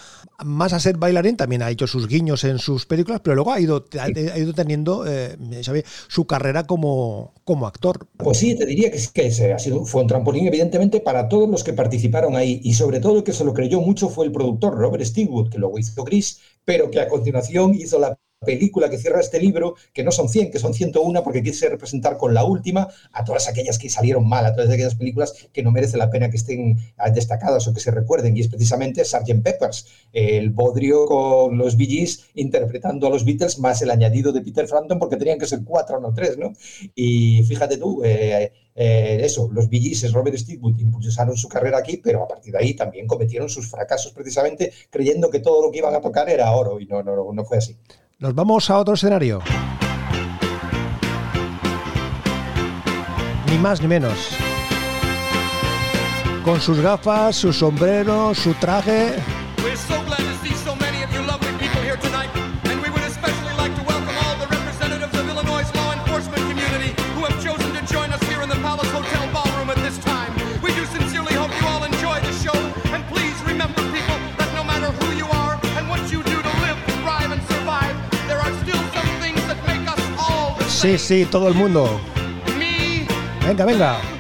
[0.45, 3.61] más a ser bailarín, también ha hecho sus guiños en sus películas, pero luego ha
[3.61, 5.37] ido, ha, ido teniendo eh,
[6.09, 7.08] su carrera como,
[7.67, 8.07] actor.
[8.17, 11.65] Pues sí, te diría que, que ha sido, fue un trampolín, evidentemente, para todos los
[11.65, 12.61] que participaron ahí.
[12.63, 15.59] Y sobre todo el que se lo creyó mucho fue el productor, Robert Stigwood, que
[15.59, 20.05] luego hizo Gris, pero que a continuación hizo la película que cierra este libro, que
[20.05, 23.79] no son 100, que son 101, porque quise representar con la última a todas aquellas
[23.79, 27.11] que salieron mal, a todas aquellas películas que no merece la pena que estén ah,
[27.11, 29.43] destacadas o que se recuerden, y es precisamente Sgt.
[29.43, 34.67] Peppers, el bodrio con los Bee interpretando a los Beatles, más el añadido de Peter
[34.67, 36.53] Frampton, porque tenían que ser cuatro, no tres, ¿no?
[36.95, 42.23] Y fíjate tú, eh, eh, eso, los Bee Robert Stigwood, impulsaron su carrera aquí, pero
[42.23, 45.95] a partir de ahí también cometieron sus fracasos precisamente creyendo que todo lo que iban
[45.95, 47.77] a tocar era oro, y no, no, no fue así.
[48.21, 49.39] Nos vamos a otro escenario.
[53.49, 54.31] Ni más ni menos.
[56.45, 59.15] Con sus gafas, su sombrero, su traje.
[80.79, 82.01] Sí, sí, todo el mundo.
[83.45, 84.18] Venga, venga.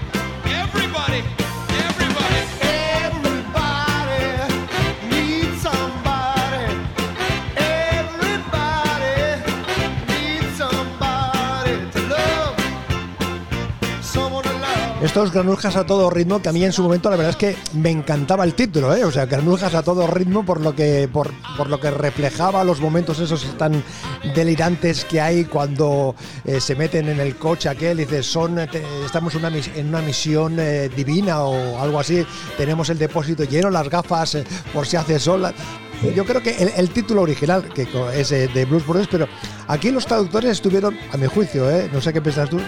[15.09, 17.57] Estos granujas a todo ritmo, que a mí en su momento la verdad es que
[17.73, 19.05] me encantaba el título, ¿eh?
[19.05, 22.83] o sea, granujas a todo ritmo por lo que por, por lo que reflejaba los
[22.83, 23.83] momentos esos tan
[24.35, 29.35] delirantes que hay cuando eh, se meten en el coche aquel y dices, son, estamos
[29.35, 32.27] en una misión eh, divina o algo así,
[32.59, 34.37] tenemos el depósito lleno, las gafas
[34.75, 35.55] por si hace sol
[36.14, 39.27] yo creo que el, título original que es eh, de Blues Brothers, pero
[39.66, 41.90] aquí los traductores estuvieron, a mi juicio, ¿eh?
[41.92, 42.61] no sé qué piensas tú,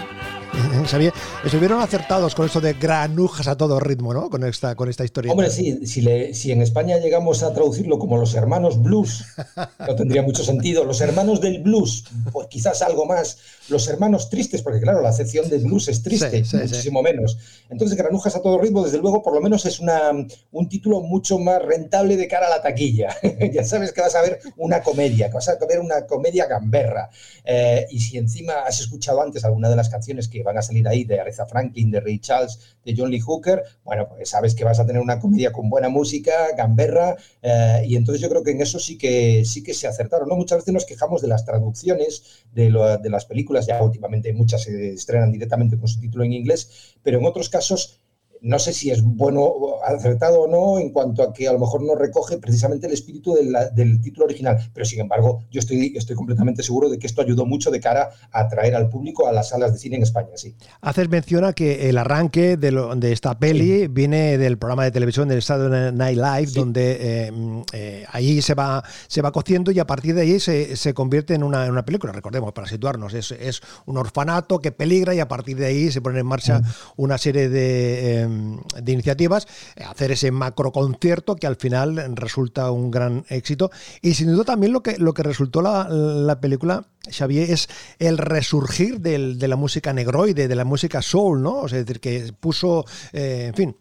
[1.44, 4.28] Estuvieron acertados con esto de granujas a todo ritmo, ¿no?
[4.30, 5.32] Con esta, con esta historia.
[5.32, 9.24] Hombre, sí, si, si en España llegamos a traducirlo como los hermanos blues,
[9.78, 10.84] no tendría mucho sentido.
[10.84, 13.38] Los hermanos del blues, pues quizás algo más.
[13.68, 17.38] Los hermanos tristes, porque claro, la acepción de blues es triste, muchísimo menos.
[17.68, 20.10] Entonces, granujas a todo ritmo, desde luego, por lo menos es una,
[20.52, 23.16] un título mucho más rentable de cara a la taquilla.
[23.52, 27.10] ya sabes que vas a ver una comedia, que vas a ver una comedia gamberra.
[27.44, 30.86] Eh, y si encima has escuchado antes alguna de las canciones que van a salir
[30.88, 34.64] ahí de Aretha Franklin, de Ray Charles, de John Lee Hooker, bueno, pues sabes que
[34.64, 38.52] vas a tener una comedia con buena música, gamberra, eh, y entonces yo creo que
[38.52, 40.28] en eso sí que, sí que se acertaron.
[40.28, 40.36] ¿no?
[40.36, 45.32] Muchas veces nos quejamos de las traducciones de las películas, ya últimamente muchas se estrenan
[45.32, 48.00] directamente con su título en inglés, pero en otros casos
[48.42, 49.52] no sé si es bueno,
[49.84, 53.34] acertado o no, en cuanto a que a lo mejor no recoge precisamente el espíritu
[53.34, 54.58] del título original.
[54.72, 58.10] Pero sin embargo, yo estoy, estoy completamente seguro de que esto ayudó mucho de cara
[58.32, 60.28] a atraer al público a las salas de cine en España.
[60.36, 60.54] Sí.
[60.80, 65.92] Haces menciona que el arranque de, esta peli viene del programa de televisión del Saturday
[65.92, 67.32] Night Live, donde eh,
[67.72, 71.42] eh, ahí se va, se va cociendo y a partir de ahí se, convierte en
[71.42, 72.12] una, película.
[72.12, 76.00] Recordemos, para situarnos, es, es, un orfanato que peligra y a partir de ahí se
[76.00, 76.62] pone en marcha
[76.96, 78.22] una serie de.
[78.22, 78.29] Eh,
[78.82, 83.70] de iniciativas, eh, hacer ese macro concierto que al final resulta un gran éxito.
[84.02, 88.18] Y sin duda también lo que, lo que resultó la, la película Xavier, es el
[88.18, 91.64] resurgir de la música negroide, de la música soul, ¿no?
[91.64, 93.76] es decir, que puso, eh, en fin,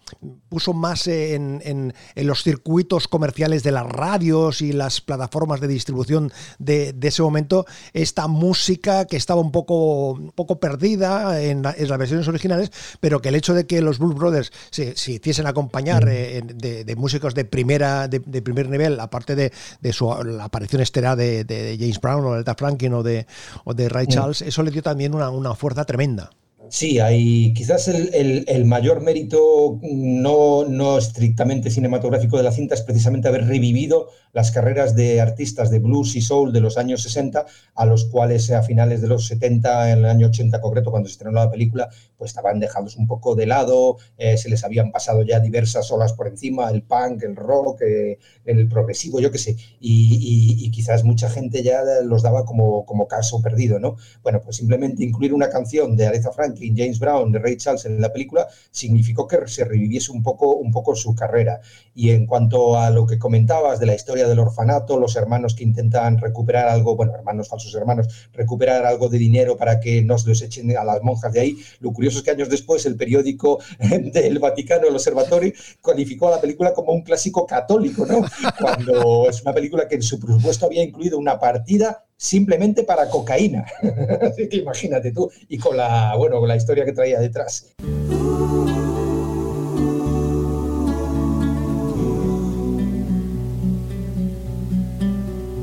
[0.48, 6.96] puso más en, los circuitos comerciales de las radios y las plataformas de distribución de,
[7.02, 13.22] ese momento esta música que estaba un poco, poco perdida en, las versiones originales, pero
[13.22, 16.10] que el hecho de que los Blues Brothers se, hiciesen acompañar mm.
[16.12, 16.42] eh,
[16.86, 19.52] de, músicos de primera de, primer nivel, aparte de,
[19.94, 23.26] su la aparición estelar de, James Brown o de Franklin o de
[23.64, 24.10] o de Ray mm.
[24.10, 26.30] Charles, eso le dio también una, una fuerza tremenda.
[26.68, 33.30] Sí, hay quizás el, mayor mérito no, no, estrictamente cinematográfico de la cinta es precisamente
[33.30, 37.86] haber revivido las carreras de artistas de blues y soul de los años 60, a
[37.86, 41.40] los cuales a finales de los 70, en el año 80 concreto, cuando se estrenó
[41.40, 45.40] la película, pues estaban dejados un poco de lado, eh, se les habían pasado ya
[45.40, 50.70] diversas olas por encima, el punk, el rock, eh, el progresivo, yo qué sé, y,
[50.72, 53.98] quizás mucha gente ya los daba como, como caso perdido, ¿no?
[54.22, 58.02] Bueno, pues simplemente incluir una canción de Aretha Franklin James Brown, de Ray Charles en
[58.02, 61.62] la película, significó que se reviviese un poco, un poco su carrera.
[61.94, 65.64] Y en cuanto a lo que comentabas de la historia del orfanato, los hermanos que
[65.64, 70.30] intentan recuperar algo, bueno, hermanos, falsos hermanos, recuperar algo de dinero para que no se
[70.30, 73.60] los echen a las monjas de ahí, lo curioso es que años después el periódico
[73.80, 78.22] del Vaticano, el Observatorio, calificó a la película como un clásico católico, ¿no?
[78.60, 83.66] Cuando es una película que en su presupuesto había incluido una partida simplemente para cocaína.
[84.22, 87.74] Así que imagínate tú, y con la, bueno, con la historia que traía detrás.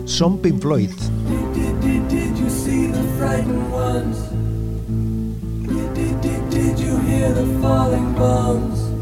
[0.06, 0.90] Son Pink Floyd.
[6.50, 8.78] Did you hear the falling bombs?
[8.78, 8.95] Did,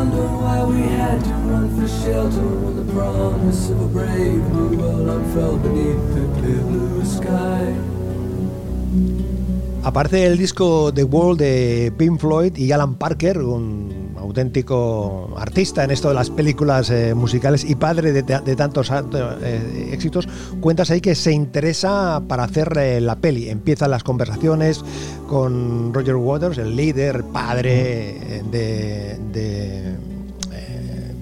[0.00, 4.78] wonder why we had to run for shelter when the promise of a brave new
[4.80, 7.74] world unfurled beneath the clear blue sky?
[9.82, 13.99] Aparece el disco The World de Pink Floyd y Alan Parker, un
[14.30, 18.22] auténtico artista en esto de las películas eh, musicales y padre de,
[18.56, 20.28] tantos eh, éxitos,
[20.60, 23.48] cuentas ahí que se interesa para hacer eh, la peli.
[23.48, 24.84] Empiezan las conversaciones
[25.28, 30.09] con Roger Waters, el líder, padre de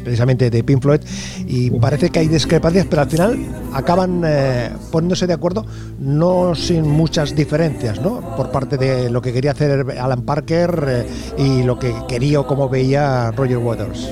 [0.09, 1.01] precisamente de Pink Floyd,
[1.47, 3.39] y parece que hay discrepancias, pero al final
[3.75, 5.67] acaban eh, poniéndose de acuerdo,
[5.99, 8.21] no sin muchas diferencias, ¿no?
[8.37, 12.47] Por parte de lo que quería hacer Alan Parker eh, y lo que quería o
[12.47, 14.09] cómo veía Roger Waters.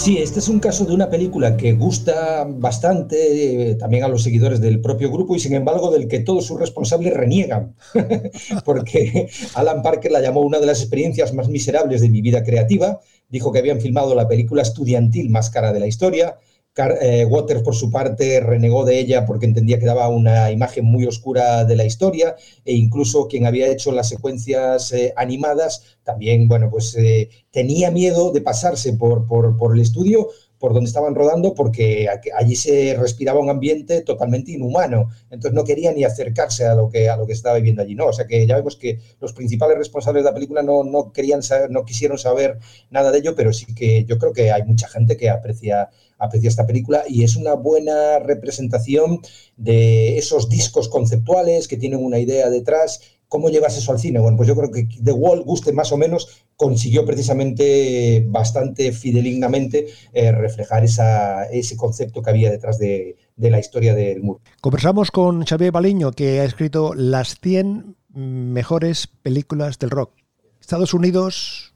[0.00, 4.22] Sí, este es un caso de una película que gusta bastante eh, también a los
[4.22, 7.74] seguidores del propio grupo y sin embargo del que todos sus responsables reniegan,
[8.64, 13.00] porque Alan Parker la llamó una de las experiencias más miserables de mi vida creativa
[13.28, 16.36] dijo que habían filmado la película estudiantil más cara de la historia.
[16.76, 17.26] Eh,
[17.64, 21.76] por su parte, renegó de ella porque entendía que daba una imagen muy oscura de
[21.76, 27.28] la historia e incluso quien había hecho las secuencias eh, animadas también, bueno, pues eh,
[27.50, 30.28] tenía miedo de pasarse por, por, por, el estudio
[30.60, 32.06] por donde estaban rodando porque
[32.38, 35.08] allí se respiraba un ambiente totalmente inhumano.
[35.30, 37.94] Entonces no quería ni acercarse a lo que, a lo que estaba viviendo allí.
[37.94, 38.06] ¿no?
[38.06, 41.42] O sea que ya vemos que los principales responsables de la película no, no querían
[41.42, 42.58] saber, no quisieron saber
[42.90, 45.88] nada de ello, pero sí que yo creo que hay mucha gente que aprecia
[46.20, 49.20] aprecia esta película y es una buena representación
[49.56, 53.00] de esos discos conceptuales que tienen una idea detrás.
[53.30, 54.18] ¿Cómo llevas eso al cine?
[54.18, 59.86] Bueno, pues yo creo que The Wall, guste más o menos, consiguió precisamente bastante fidelignamente
[60.12, 64.40] eh, reflejar esa, ese concepto que había detrás de, de la historia del muro.
[64.60, 70.12] Conversamos con Xavier Baliño, que ha escrito las 100 mejores películas del rock.
[70.60, 71.72] Estados Unidos,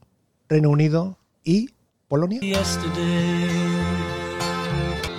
[0.48, 1.68] Reino Unido y
[2.08, 2.40] Polonia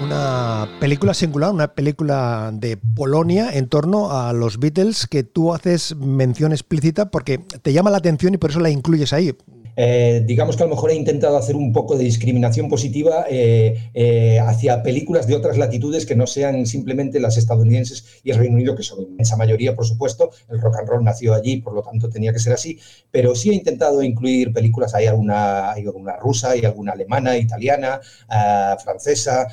[0.06, 5.96] una película singular, una película de Polonia en torno a los Beatles que tú haces
[5.96, 9.36] mención explícita porque te llama la atención y por eso la incluyes ahí.
[9.76, 13.90] Eh, digamos que a lo mejor he intentado hacer un poco de discriminación positiva eh,
[13.94, 18.56] eh, hacia películas de otras latitudes que no sean simplemente las estadounidenses y el Reino
[18.56, 20.32] Unido, que son en esa mayoría, por supuesto.
[20.50, 22.80] El rock and roll nació allí, por lo tanto tenía que ser así.
[23.12, 28.00] Pero sí he intentado incluir películas, hay alguna, hay alguna rusa, hay alguna alemana, italiana,
[28.84, 29.48] francesa,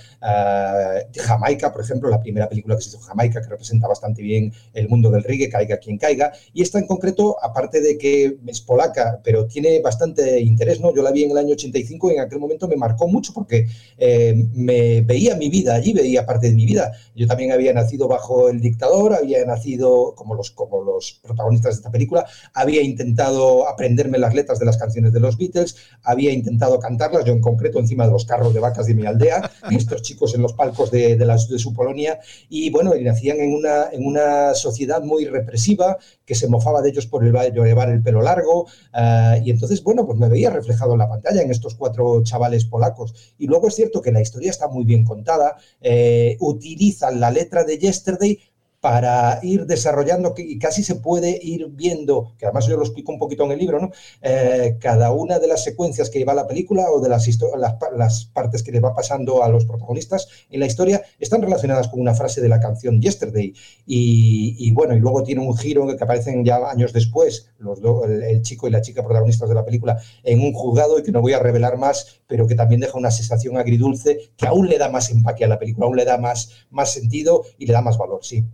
[1.14, 4.88] Jamaica, por ejemplo, la primera película que se hizo Jamaica, que representa bastante bien el
[4.88, 6.32] mundo del reggae, caiga quien caiga.
[6.52, 10.94] Y esta en concreto, aparte de que es polaca, pero tiene bastante interés, ¿no?
[10.94, 13.66] Yo la vi en el año 85 y en aquel momento me marcó mucho porque
[13.98, 16.92] eh, me veía mi vida allí, veía parte de mi vida.
[17.14, 21.76] Yo también había nacido bajo el dictador, había nacido como los, como los protagonistas de
[21.78, 26.78] esta película, había intentado aprenderme las letras de las canciones de los Beatles, había intentado
[26.78, 30.34] cantarlas, yo en concreto encima de los carros de vacas de mi aldea, estos chicos
[30.34, 34.06] en los palcos de, de, de su Polonia, y bueno, y nacían en una, en
[34.06, 35.98] una sociedad muy represiva
[36.32, 40.18] que se mofaba de ellos por llevar el pelo largo, uh, y entonces, bueno, pues
[40.18, 43.34] me veía reflejado en la pantalla en estos cuatro chavales polacos.
[43.36, 47.64] Y luego es cierto que la historia está muy bien contada, eh, utilizan la letra
[47.64, 48.38] de Yesterday
[48.82, 53.18] para ir desarrollando y casi se puede ir viendo, que además yo lo explico un
[53.20, 53.92] poquito en el libro, ¿no?
[54.20, 58.24] Eh, cada una de las secuencias que lleva la película o de las, las, las,
[58.24, 62.12] partes que le va pasando a los protagonistas en la historia están relacionadas con una
[62.12, 63.54] frase de la canción Yesterday.
[63.86, 68.42] Y, bueno, y luego tiene un giro que aparecen ya años después los el, el,
[68.42, 71.34] chico y la chica protagonistas de la película en un juzgado y que no voy
[71.34, 75.08] a revelar más, pero que también deja una sensación agridulce que aún le da más
[75.12, 78.24] empaque a la película, aún le da más, más sentido y le da más valor,
[78.24, 78.44] sí.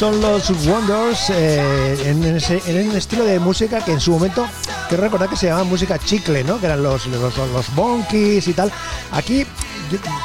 [0.00, 4.46] Son los Wonders eh, en, ese, en, un estilo de música que en su momento,
[4.88, 6.58] que recordar que se llamaba música chicle, ¿no?
[6.58, 8.72] Que eran los, los, los bonkies y tal.
[9.12, 9.44] Aquí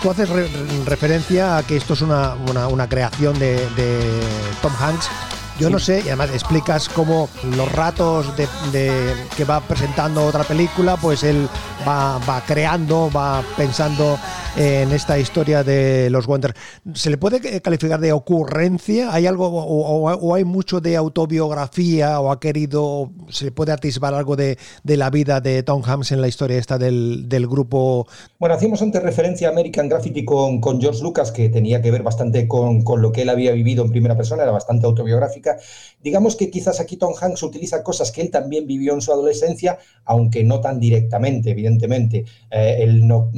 [0.01, 0.47] tú haces re,
[0.85, 4.21] referencia a que esto es una, una, una creación de, de
[4.61, 5.09] Tom Hanks
[5.57, 10.43] yo no sé, y además explicas cómo los ratos de, de, que va presentando otra
[10.43, 11.47] película, pues él
[11.87, 14.19] va, va, creando, va pensando
[14.57, 16.53] en esta historia de los Wonder.
[16.93, 19.13] ¿Se le puede calificar de ocurrencia?
[19.13, 24.35] ¿Hay algo o hay mucho de autobiografía o ha querido, se le puede atisbar algo
[24.35, 28.07] de, de, la vida de Tom Hanks en la historia esta del, del grupo?
[28.39, 32.03] Bueno, hacíamos antes referencia a American Graffiti con, con George Lucas, que tenía que ver
[32.03, 35.57] bastante con, con lo que él había vivido en primera persona, era bastante autobiográfica
[36.05, 39.79] Digamos que quizás aquí Tom Hanks utiliza cosas que él también vivió en su adolescencia,
[40.03, 42.25] aunque no tan directamente, evidentemente.
[42.51, 43.31] Eh, él no,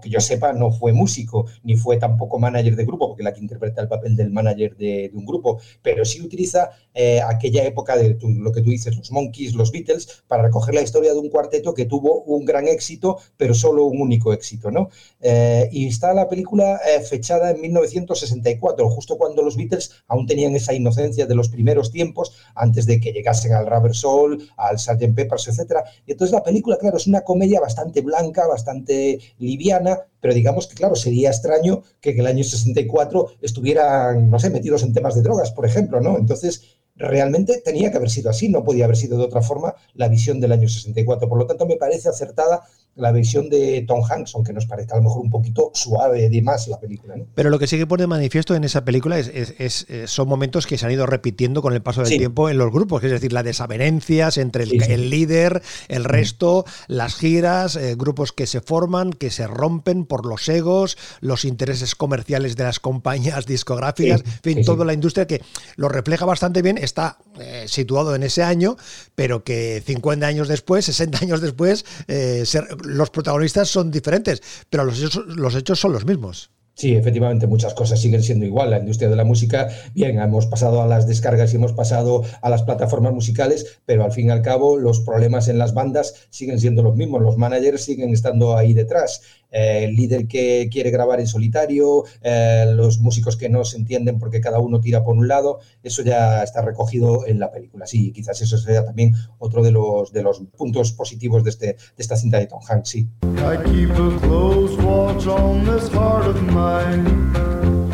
[0.00, 3.40] que yo sepa, no fue músico, ni fue tampoco manager de grupo, porque la que
[3.40, 7.96] interpreta el papel del manager de, de un grupo, pero sí utiliza eh, aquella época
[7.96, 11.28] de lo que tú dices, los Monkeys, los Beatles, para recoger la historia de un
[11.28, 14.90] cuarteto que tuvo un gran éxito, pero solo un único éxito, ¿no?
[15.20, 16.80] Eh, y está la película
[17.10, 22.11] fechada en 1964, justo cuando los Beatles aún tenían esa inocencia de los primeros tiempos,
[22.54, 25.14] antes de que llegasen al Rubber Soul, al Sgt.
[25.14, 25.76] Peppers, etc.
[26.06, 30.74] Y entonces la película, claro, es una comedia bastante blanca, bastante liviana, pero digamos que,
[30.74, 35.22] claro, sería extraño que en el año 64 estuvieran, no sé, metidos en temas de
[35.22, 36.16] drogas, por ejemplo, ¿no?
[36.18, 40.08] Entonces, realmente tenía que haber sido así, no podía haber sido de otra forma la
[40.08, 41.28] visión del año 64.
[41.28, 42.62] Por lo tanto, me parece acertada
[42.94, 46.42] la versión de Tom Hanks, aunque nos parezca a lo mejor un poquito suave de
[46.42, 47.14] más la película.
[47.34, 50.86] Pero lo que sí que pone manifiesto en esa película es, son momentos que se
[50.86, 54.36] han ido repitiendo con el paso del tiempo en los grupos, es decir, las desavenencias
[54.36, 60.04] entre el, líder, el resto, las giras, eh, grupos que se forman, que se rompen
[60.04, 65.26] por los egos, los intereses comerciales de las compañías discográficas, en fin, toda la industria
[65.26, 65.42] que
[65.76, 68.76] lo refleja bastante bien, está eh, situado en ese año,
[69.14, 72.44] pero que 50 años después, 60 años después, eh,
[72.84, 76.50] los protagonistas son diferentes, pero los hechos, los hechos son los mismos.
[76.74, 78.70] Sí, efectivamente, muchas cosas siguen siendo igual.
[78.70, 82.48] La industria de la música, bien, hemos pasado a las descargas y hemos pasado a
[82.48, 86.58] las plataformas musicales, pero al fin y al cabo los problemas en las bandas siguen
[86.58, 87.20] siendo los mismos.
[87.20, 89.20] Los managers siguen estando ahí detrás.
[89.52, 94.18] Eh, el líder que quiere grabar en solitario, eh, los músicos que no se entienden
[94.18, 97.86] porque cada uno tira por un lado, eso ya está recogido en la película.
[97.86, 101.76] Sí, quizás eso sea también otro de los, de los puntos positivos de, este, de
[101.98, 103.08] esta cinta de Tom Hanks, sí.
[103.22, 107.32] I keep a close watch on this heart of mine.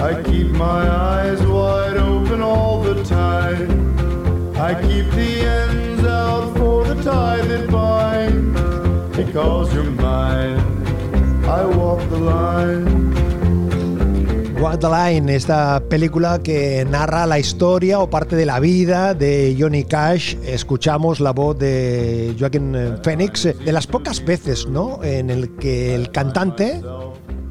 [0.00, 3.96] I keep my eyes wide open all the time.
[4.56, 9.16] I keep the ends out for the tie that binds.
[9.16, 10.17] Because you're mine.
[14.60, 15.34] Walk the Line.
[15.34, 20.36] esta película que narra la historia o parte de la vida de Johnny Cash.
[20.44, 25.02] Escuchamos la voz de Joaquin Phoenix de las pocas veces, ¿no?
[25.04, 26.82] En el que el cantante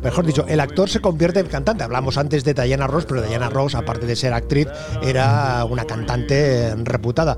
[0.07, 1.83] mejor dicho, el actor se convierte en cantante.
[1.83, 4.65] Hablamos antes de Diana Ross, pero Diana Ross, aparte de ser actriz,
[5.03, 7.35] era una cantante reputada.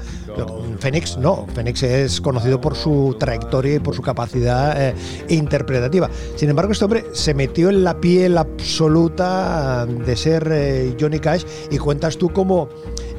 [0.80, 4.94] Fénix no, Fénix es conocido por su trayectoria y por su capacidad eh,
[5.30, 6.12] interpretativa.
[6.36, 11.46] Sin embargo, este hombre se metió en la piel absoluta de ser eh, Johnny Cash
[11.72, 12.70] y cuentas tú cómo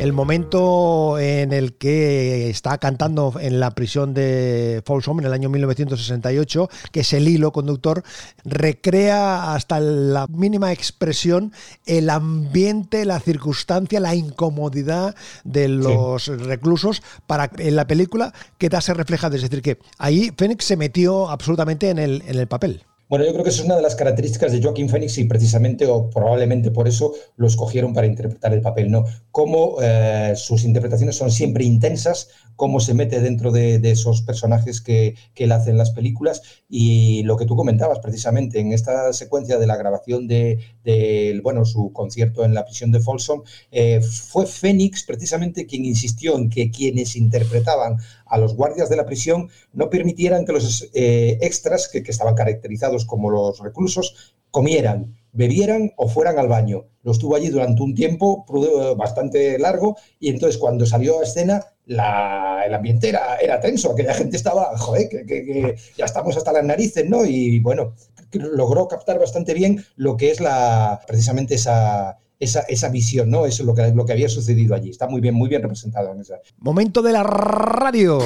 [0.01, 5.51] el momento en el que está cantando en la prisión de Folsom en el año
[5.51, 8.03] 1968, que es el hilo conductor,
[8.43, 11.53] recrea hasta la mínima expresión
[11.85, 19.37] el ambiente, la circunstancia, la incomodidad de los reclusos para en la película quedase reflejado.
[19.37, 22.87] Es decir, que ahí Fénix se metió absolutamente en el, en el papel.
[23.11, 25.85] Bueno, yo creo que esa es una de las características de Joaquín Phoenix y precisamente
[25.85, 29.05] o probablemente por eso lo escogieron para interpretar el papel, ¿no?
[29.33, 35.15] Cómo eh, sus interpretaciones son siempre intensas, cómo se mete dentro de, esos personajes que,
[35.37, 36.43] él hace en las películas.
[36.69, 40.59] Y lo que tú comentabas precisamente en esta secuencia de la grabación de,
[41.43, 46.51] bueno, su concierto en la prisión de Folsom, eh, fue Phoenix precisamente quien insistió en
[46.51, 47.97] que quienes interpretaban
[48.27, 53.05] a los guardias de la prisión no permitieran que los eh, extras, que, estaban caracterizados
[53.05, 56.87] como los reclusos, comieran, bebieran o fueran al baño.
[57.03, 58.45] Lo estuvo allí durante un tiempo
[58.97, 64.15] bastante largo y entonces cuando salió a escena la, el ambiente era, era, tenso, aquella
[64.15, 67.25] gente estaba, joder, que, ya estamos hasta las narices, ¿no?
[67.25, 67.95] Y bueno,
[68.33, 73.45] logró captar bastante bien lo que es la precisamente esa, esa, esa visión, ¿no?
[73.45, 74.91] Eso es lo que, lo que había sucedido allí.
[74.91, 76.41] Está muy bien, muy bien representado en esa.
[76.59, 78.21] Momento de la radio.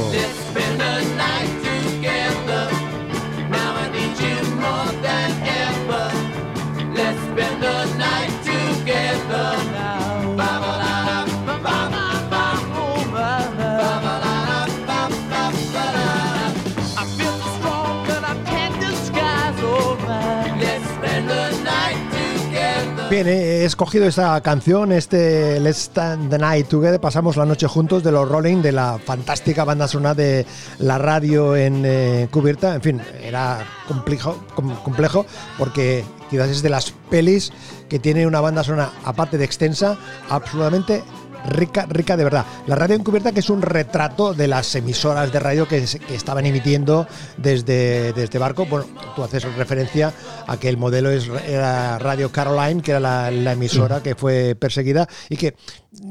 [23.14, 28.02] Bien, he escogido esta canción, este Let's Stand the Night Together, pasamos la noche juntos
[28.02, 30.44] de los Rolling, de la fantástica banda sonora de
[30.80, 32.74] la radio en eh, cubierta.
[32.74, 34.44] En fin, era complejo,
[34.82, 35.26] complejo
[35.58, 37.52] porque quizás es de las pelis
[37.88, 39.96] que tiene una banda sonora, aparte de extensa,
[40.28, 41.04] absolutamente
[41.48, 42.44] rica, rica de verdad.
[42.66, 47.06] La radio encubierta que es un retrato de las emisoras de radio que, estaban emitiendo
[47.36, 48.66] desde, desde barco.
[48.66, 50.12] Bueno, tú haces referencia
[50.46, 54.54] a que el modelo es, era Radio Caroline, que era la, la emisora que fue
[54.54, 55.54] perseguida y que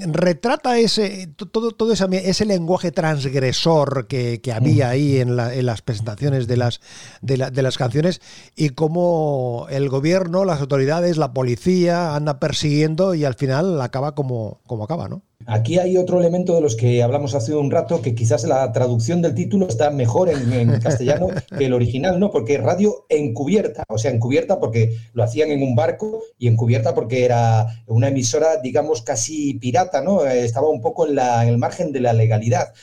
[0.08, 6.58] retrata ese todo, todo ese, ese lenguaje transgresor que, había ahí en, las presentaciones de
[6.58, 6.80] las,
[7.22, 8.22] de, las canciones
[8.56, 14.62] y cómo el gobierno, las autoridades, la policía anda persiguiendo y al final acaba como,
[14.68, 15.23] como acaba, ¿no?
[15.46, 19.22] Aquí hay otro elemento de los que hablamos hace un rato, que quizás la traducción
[19.22, 22.32] del título está mejor en, castellano que el original, ¿no?
[22.32, 27.26] Porque radio encubierta, o sea, encubierta porque lo hacían en un barco y encubierta porque
[27.26, 30.26] era una emisora, digamos, casi pirata, ¿no?
[30.26, 32.74] Estaba un poco en, la, en el margen de la legalidad.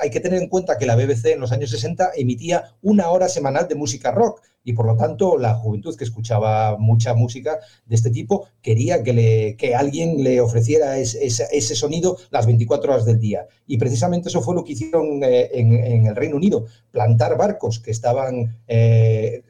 [0.00, 3.28] Hay que tener en cuenta que la BBC en los años 60 emitía una hora
[3.28, 7.94] semanal de música rock y por lo tanto la juventud que escuchaba mucha música de
[7.94, 13.18] este tipo quería que, le, que alguien le ofreciera ese, sonido las 24 horas del
[13.18, 13.46] día.
[13.66, 17.90] Y precisamente eso fue lo que hicieron eh, en, el Reino Unido, plantar barcos que
[17.90, 19.42] estaban eh,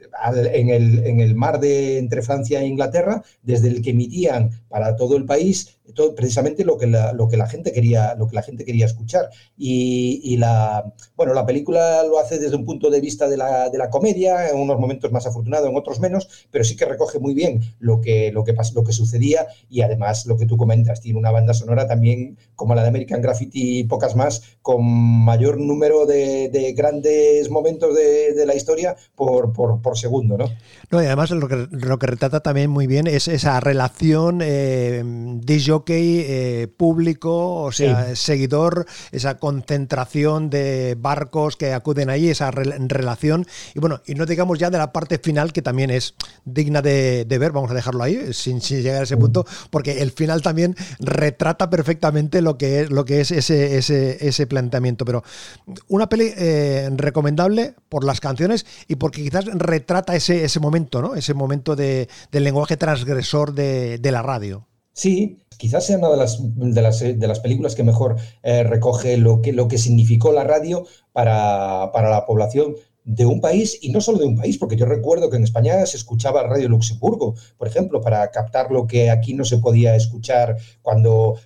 [0.52, 4.96] en, el, en el mar de entre Francia e Inglaterra, desde el que emitían para
[4.96, 5.80] todo el país
[6.16, 9.30] precisamente lo que, la, lo que la gente quería lo que la gente quería escuchar.
[9.57, 13.76] Y, la bueno la película lo hace desde un punto de vista de la, de
[13.76, 17.34] la, comedia en unos momentos más afortunado en otros menos pero sí que recoge muy
[17.34, 21.18] bien lo que lo que lo que sucedía y además lo que tú comentas tiene
[21.18, 26.07] una banda sonora también como la de American Graffiti y pocas más con mayor número
[26.07, 30.47] de, grandes momentos de, la historia por, por, segundo no
[30.91, 35.03] no y además lo que, lo que retrata también muy bien es esa relación eh,
[35.89, 43.47] eh, público, o sea, seguidor, esa concentración de barcos que acuden allí, esa relación.
[43.74, 46.14] Y bueno, y no digamos ya de la parte final que también es
[46.45, 50.43] digna de, ver, vamos a dejarlo ahí, sin, llegar a ese punto, porque el final
[50.43, 55.05] también retrata perfectamente lo que es, lo que es ese, ese, ese planteamiento.
[55.05, 55.22] Pero
[55.89, 61.14] una peli eh, recomendable por las canciones y porque quizás retrata ese, ese momento, ¿no?
[61.14, 64.66] Ese momento de, del lenguaje transgresor de, de la radio.
[64.93, 69.18] Sí, quizás sea una de las, de las, de las películas que mejor eh, recoge
[69.18, 73.90] lo que, lo que significó la radio para, para la población de un país y
[73.90, 77.34] no solo de un país, porque yo recuerdo que en España se escuchaba Radio Luxemburgo,
[77.58, 81.36] por ejemplo, para captar lo que aquí no se podía escuchar cuando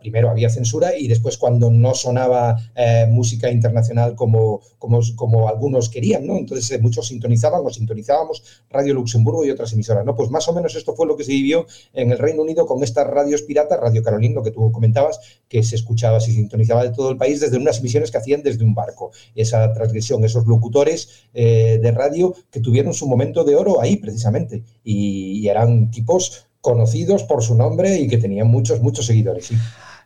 [0.00, 6.26] primero había censura y después cuando no sonaba eh, música internacional como, como, algunos querían,
[6.26, 6.36] ¿no?
[6.36, 10.14] Entonces eh, muchos sintonizaban o sintonizábamos Radio Luxemburgo y otras emisoras, ¿no?
[10.14, 12.82] Pues más o menos esto fue lo que se vivió en el Reino Unido con
[12.82, 16.90] estas radios piratas, Radio Carolina, lo que tú comentabas, que se escuchaba, se sintonizaba de
[16.90, 19.10] todo el país desde unas emisiones que hacían desde un barco.
[19.34, 24.62] Esa transgresión, esos locutores eh, de radio que tuvieron su momento de oro ahí precisamente
[24.84, 29.52] y eran tipos conocidos por su nombre y que tenían muchos, muchos seguidores.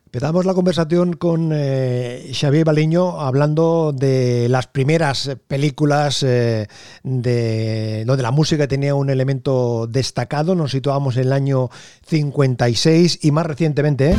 [0.04, 6.66] Empezamos la conversación con eh, Xavier Baliño hablando de las primeras películas eh,
[7.02, 10.54] de, donde la música tenía un elemento destacado.
[10.54, 11.70] Nos situamos en el año
[12.06, 14.10] 56 y más recientemente.
[14.10, 14.16] ¿eh?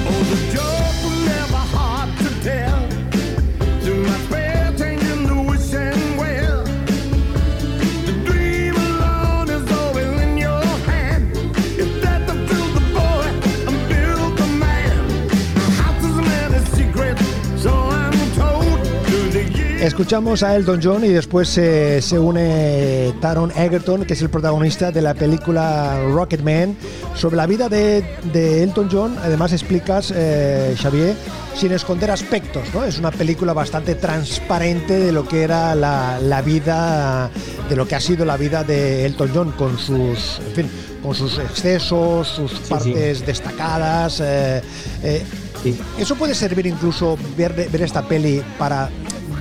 [19.91, 24.89] Escuchamos a Elton John y después eh, se une Taron Egerton, que es el protagonista
[24.89, 26.77] de la película Rocketman,
[27.13, 27.99] sobre la vida de,
[28.63, 29.17] Elton John.
[29.21, 31.13] Además explicas, eh, Xavier,
[31.55, 32.85] sin esconder aspectos, ¿no?
[32.85, 37.29] Es una película bastante transparente de lo que era la, vida,
[37.67, 40.39] de lo que ha sido la vida de Elton John con sus,
[41.03, 44.21] con sus excesos, sus partes destacadas.
[44.23, 44.61] Eh,
[45.99, 48.89] eso puede servir incluso ver, ver esta peli para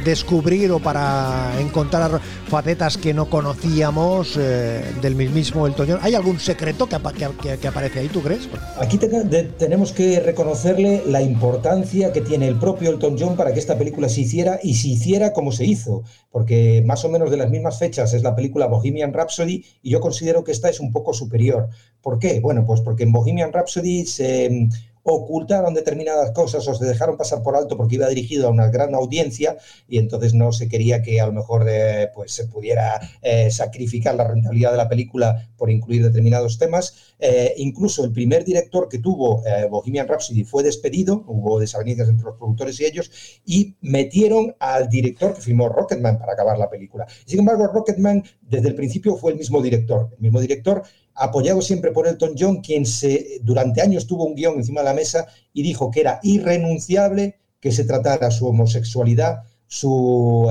[0.04, 5.98] descubrir o para encontrar facetas que no conocíamos eh, del mismo Elton John.
[6.02, 8.48] ¿Hay algún secreto que, que, aparece ahí, tú crees?
[8.78, 13.78] Aquí tenemos que reconocerle la importancia que tiene el propio Elton John para que esta
[13.78, 17.50] película se hiciera y se hiciera como se hizo, porque más o menos de las
[17.50, 21.12] mismas fechas es la película Bohemian Rhapsody y yo considero que esta es un poco
[21.12, 21.68] superior.
[22.00, 22.40] ¿Por qué?
[22.40, 24.68] Bueno, pues porque en Bohemian Rhapsody se
[25.02, 28.94] ocultaron determinadas cosas o se dejaron pasar por alto porque iba dirigido a una gran
[28.94, 29.56] audiencia
[29.88, 34.14] y entonces no se quería que a lo mejor eh, pues se pudiera eh, sacrificar
[34.14, 37.14] la rentabilidad de la película por incluir determinados temas.
[37.18, 42.36] Eh, incluso el primer director que tuvo Bohemian Rhapsody fue despedido, hubo desavenencias entre los
[42.36, 43.10] productores y ellos,
[43.44, 47.06] y metieron al director que filmó Rocketman para acabar la película.
[47.26, 50.08] Sin embargo, Rocketman desde el principio fue el mismo director.
[50.12, 50.82] El mismo director
[51.14, 52.84] apoyado siempre por Elton John, quien
[53.42, 57.72] durante años tuvo un guion encima de la mesa y dijo que era irrenunciable que
[57.72, 59.42] se tratara su homosexualidad,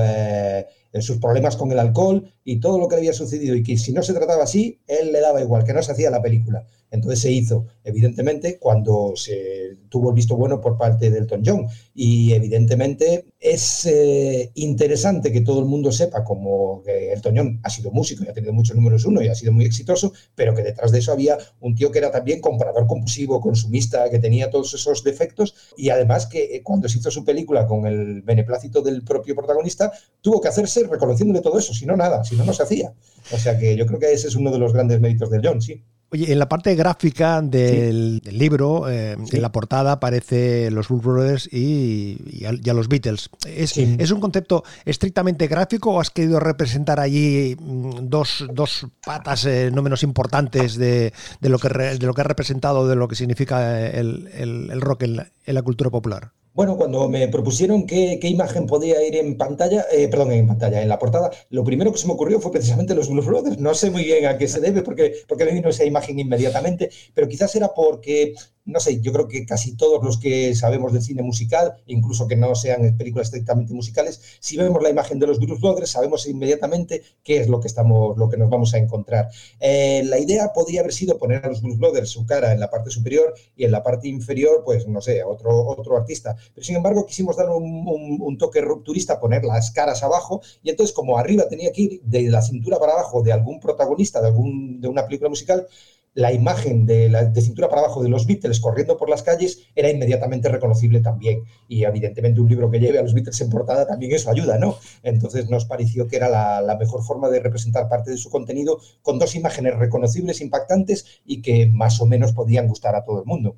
[0.02, 0.66] eh,
[1.00, 4.02] sus problemas con el alcohol y todo lo que había sucedido y que si no
[4.02, 6.64] se trataba así, él le daba igual, que no se hacía la película.
[6.90, 11.66] Entonces se hizo, evidentemente, cuando se tuvo el visto bueno por parte de Elton John.
[11.94, 17.70] Y evidentemente es eh, interesante que todo el mundo sepa como que Elton John ha
[17.70, 20.62] sido músico y ha tenido muchos números uno y ha sido muy exitoso, pero que
[20.62, 24.74] detrás de eso había un tío que era también comprador compulsivo, consumista, que tenía todos
[24.74, 29.02] esos defectos y además que eh, cuando se hizo su película con el beneplácito del
[29.02, 32.62] propio protagonista, tuvo que hacerse reconociéndole todo eso, si no nada, si no, no se
[32.62, 32.92] hacía.
[33.32, 35.60] O sea que yo creo que ese es uno de los grandes méritos de John,
[35.60, 35.82] sí.
[36.12, 41.48] Oye, en la parte gráfica del, libro, eh, en la portada aparece los Blues Brothers
[41.52, 43.30] y, a, los Beatles.
[43.46, 49.44] ¿Es, ¿Es, un concepto estrictamente gráfico o has querido representar allí mm, dos, dos patas
[49.44, 53.06] eh, no menos importantes de, de, lo que de lo que ha representado, de lo
[53.06, 56.32] que significa el, el, rock en la cultura popular?
[56.52, 60.88] Bueno, cuando me propusieron qué, imagen podía ir en pantalla, eh, perdón, en pantalla, en
[60.88, 63.58] la portada, lo primero que se me ocurrió fue precisamente los Blues Brothers.
[63.58, 66.90] No sé muy bien a qué se debe, porque, porque me vino esa imagen inmediatamente,
[67.14, 68.34] pero quizás era porque
[68.70, 72.36] no sé, yo creo que casi todos los que sabemos del cine musical, incluso que
[72.36, 77.02] no sean películas estrictamente musicales, si vemos la imagen de los Blues Brothers, sabemos inmediatamente
[77.22, 79.28] qué es lo que, estamos, lo que nos vamos a encontrar.
[79.58, 82.70] Eh, la idea podría haber sido poner a los Blues Brothers su cara en la
[82.70, 86.36] parte superior y en la parte inferior, pues no sé, otro, otro artista.
[86.54, 91.18] Pero sin embargo, quisimos dar un, toque rupturista, poner las caras abajo y entonces como
[91.18, 94.88] arriba tenía que ir de la cintura para abajo de algún protagonista de, algún, de
[94.88, 95.66] una película musical,
[96.14, 99.68] la imagen de, la, de cintura para abajo de los Beatles corriendo por las calles
[99.74, 101.44] era inmediatamente reconocible también.
[101.68, 104.76] Y evidentemente un libro que lleve a los Beatles en portada también eso ayuda, ¿no?
[105.02, 108.80] Entonces nos pareció que era la, la mejor forma de representar parte de su contenido
[109.02, 113.26] con dos imágenes reconocibles, impactantes y que más o menos podían gustar a todo el
[113.26, 113.56] mundo.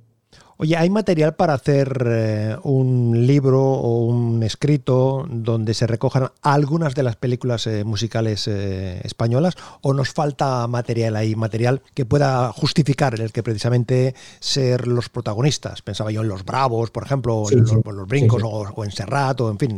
[0.63, 6.95] Oye, ¿hay material para hacer eh, un libro o un escrito donde se recojan algunas
[6.95, 12.53] de las películas eh, musicales eh, españolas o nos falta material ahí, material que pueda
[12.53, 15.83] justificar en el que precisamente ser los protagonistas?
[15.83, 17.65] Pensaba yo en Los Bravos, por ejemplo, en
[17.97, 19.77] los, Brincos O, en Serrat o en fin.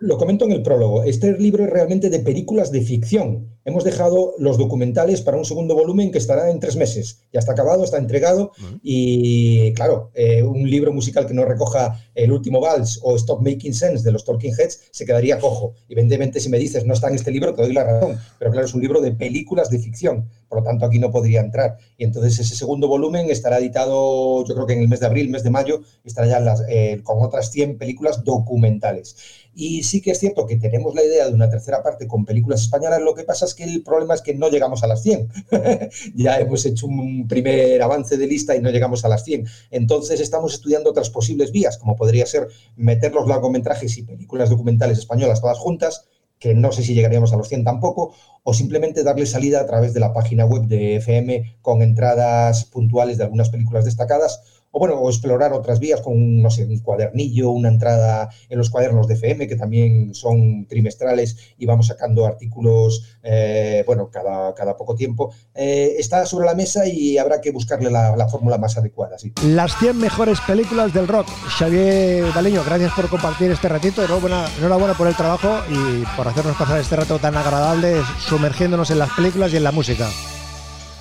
[0.00, 1.04] Lo comento en el prólogo.
[1.04, 3.46] Este libro es realmente de películas de ficción.
[3.64, 7.20] Hemos dejado los documentales para un segundo volumen que estará en tres meses.
[7.32, 8.50] Ya está acabado, está entregado
[8.82, 13.74] y claro, eh, un libro musical que no recoja el último vals o Stop Making
[13.74, 15.74] Sense de los Talking Heads se quedaría cojo.
[15.90, 18.66] Evidentemente, si me dices no está en este libro, te doy la razón, pero claro,
[18.66, 21.76] es un libro de películas de ficción, por lo tanto aquí no podría entrar.
[21.98, 25.28] Y entonces ese segundo volumen estará editado, yo creo que en el mes de abril,
[25.28, 29.16] mes de mayo, estará ya eh, con otras 100 películas documentales.
[29.58, 32.60] Y sí que es cierto que tenemos la idea de una tercera parte con películas
[32.60, 35.30] españolas, lo que pasa es que el problema es que no llegamos a las 100.
[36.14, 39.46] ya hemos hecho un primer avance de lista y no llegamos a las 100.
[39.70, 44.98] Entonces estamos estudiando otras posibles vías, como podría ser meter los largometrajes y películas documentales
[44.98, 46.04] españolas todas juntas,
[46.38, 49.94] que no sé si llegaríamos a los 100 tampoco, o simplemente darle salida a través
[49.94, 54.42] de la página web de FM con entradas puntuales de algunas películas destacadas
[54.76, 58.68] o bueno, o explorar otras vías con, no sé, un cuadernillo, una entrada en los
[58.68, 64.76] cuadernos de FM, que también son trimestrales y vamos sacando artículos, eh, bueno, cada, cada
[64.76, 65.32] poco tiempo.
[65.54, 69.16] Eh, está sobre la mesa y habrá que buscarle la, fórmula más adecuada.
[69.18, 69.32] Sí.
[69.46, 71.26] Las 100 mejores películas del rock.
[71.56, 74.02] Xavier Baleño, gracias por compartir este ratito.
[74.04, 77.94] Enhorabuena, enhorabuena por el trabajo y por hacernos pasar este rato tan agradable
[78.28, 80.06] sumergiéndonos en las películas y en la música.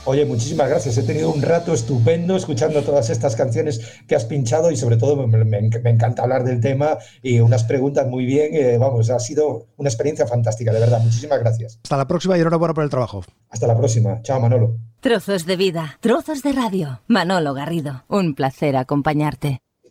[0.05, 0.97] Oye, muchísimas gracias.
[0.97, 5.27] He tenido un rato estupendo escuchando todas estas canciones que has pinchado y sobre todo
[5.27, 8.53] me, encanta hablar del tema y unas preguntas muy bien.
[8.53, 11.01] Eh, vamos, ha sido una experiencia fantástica, de verdad.
[11.01, 11.79] Muchísimas gracias.
[11.83, 13.23] Hasta la próxima y enhorabuena por el trabajo.
[13.49, 14.21] Hasta la próxima.
[14.21, 14.77] Chao, Manolo.
[14.99, 17.01] Trozos de vida, trozos de radio.
[17.07, 19.59] Manolo Garrido, un placer acompañarte.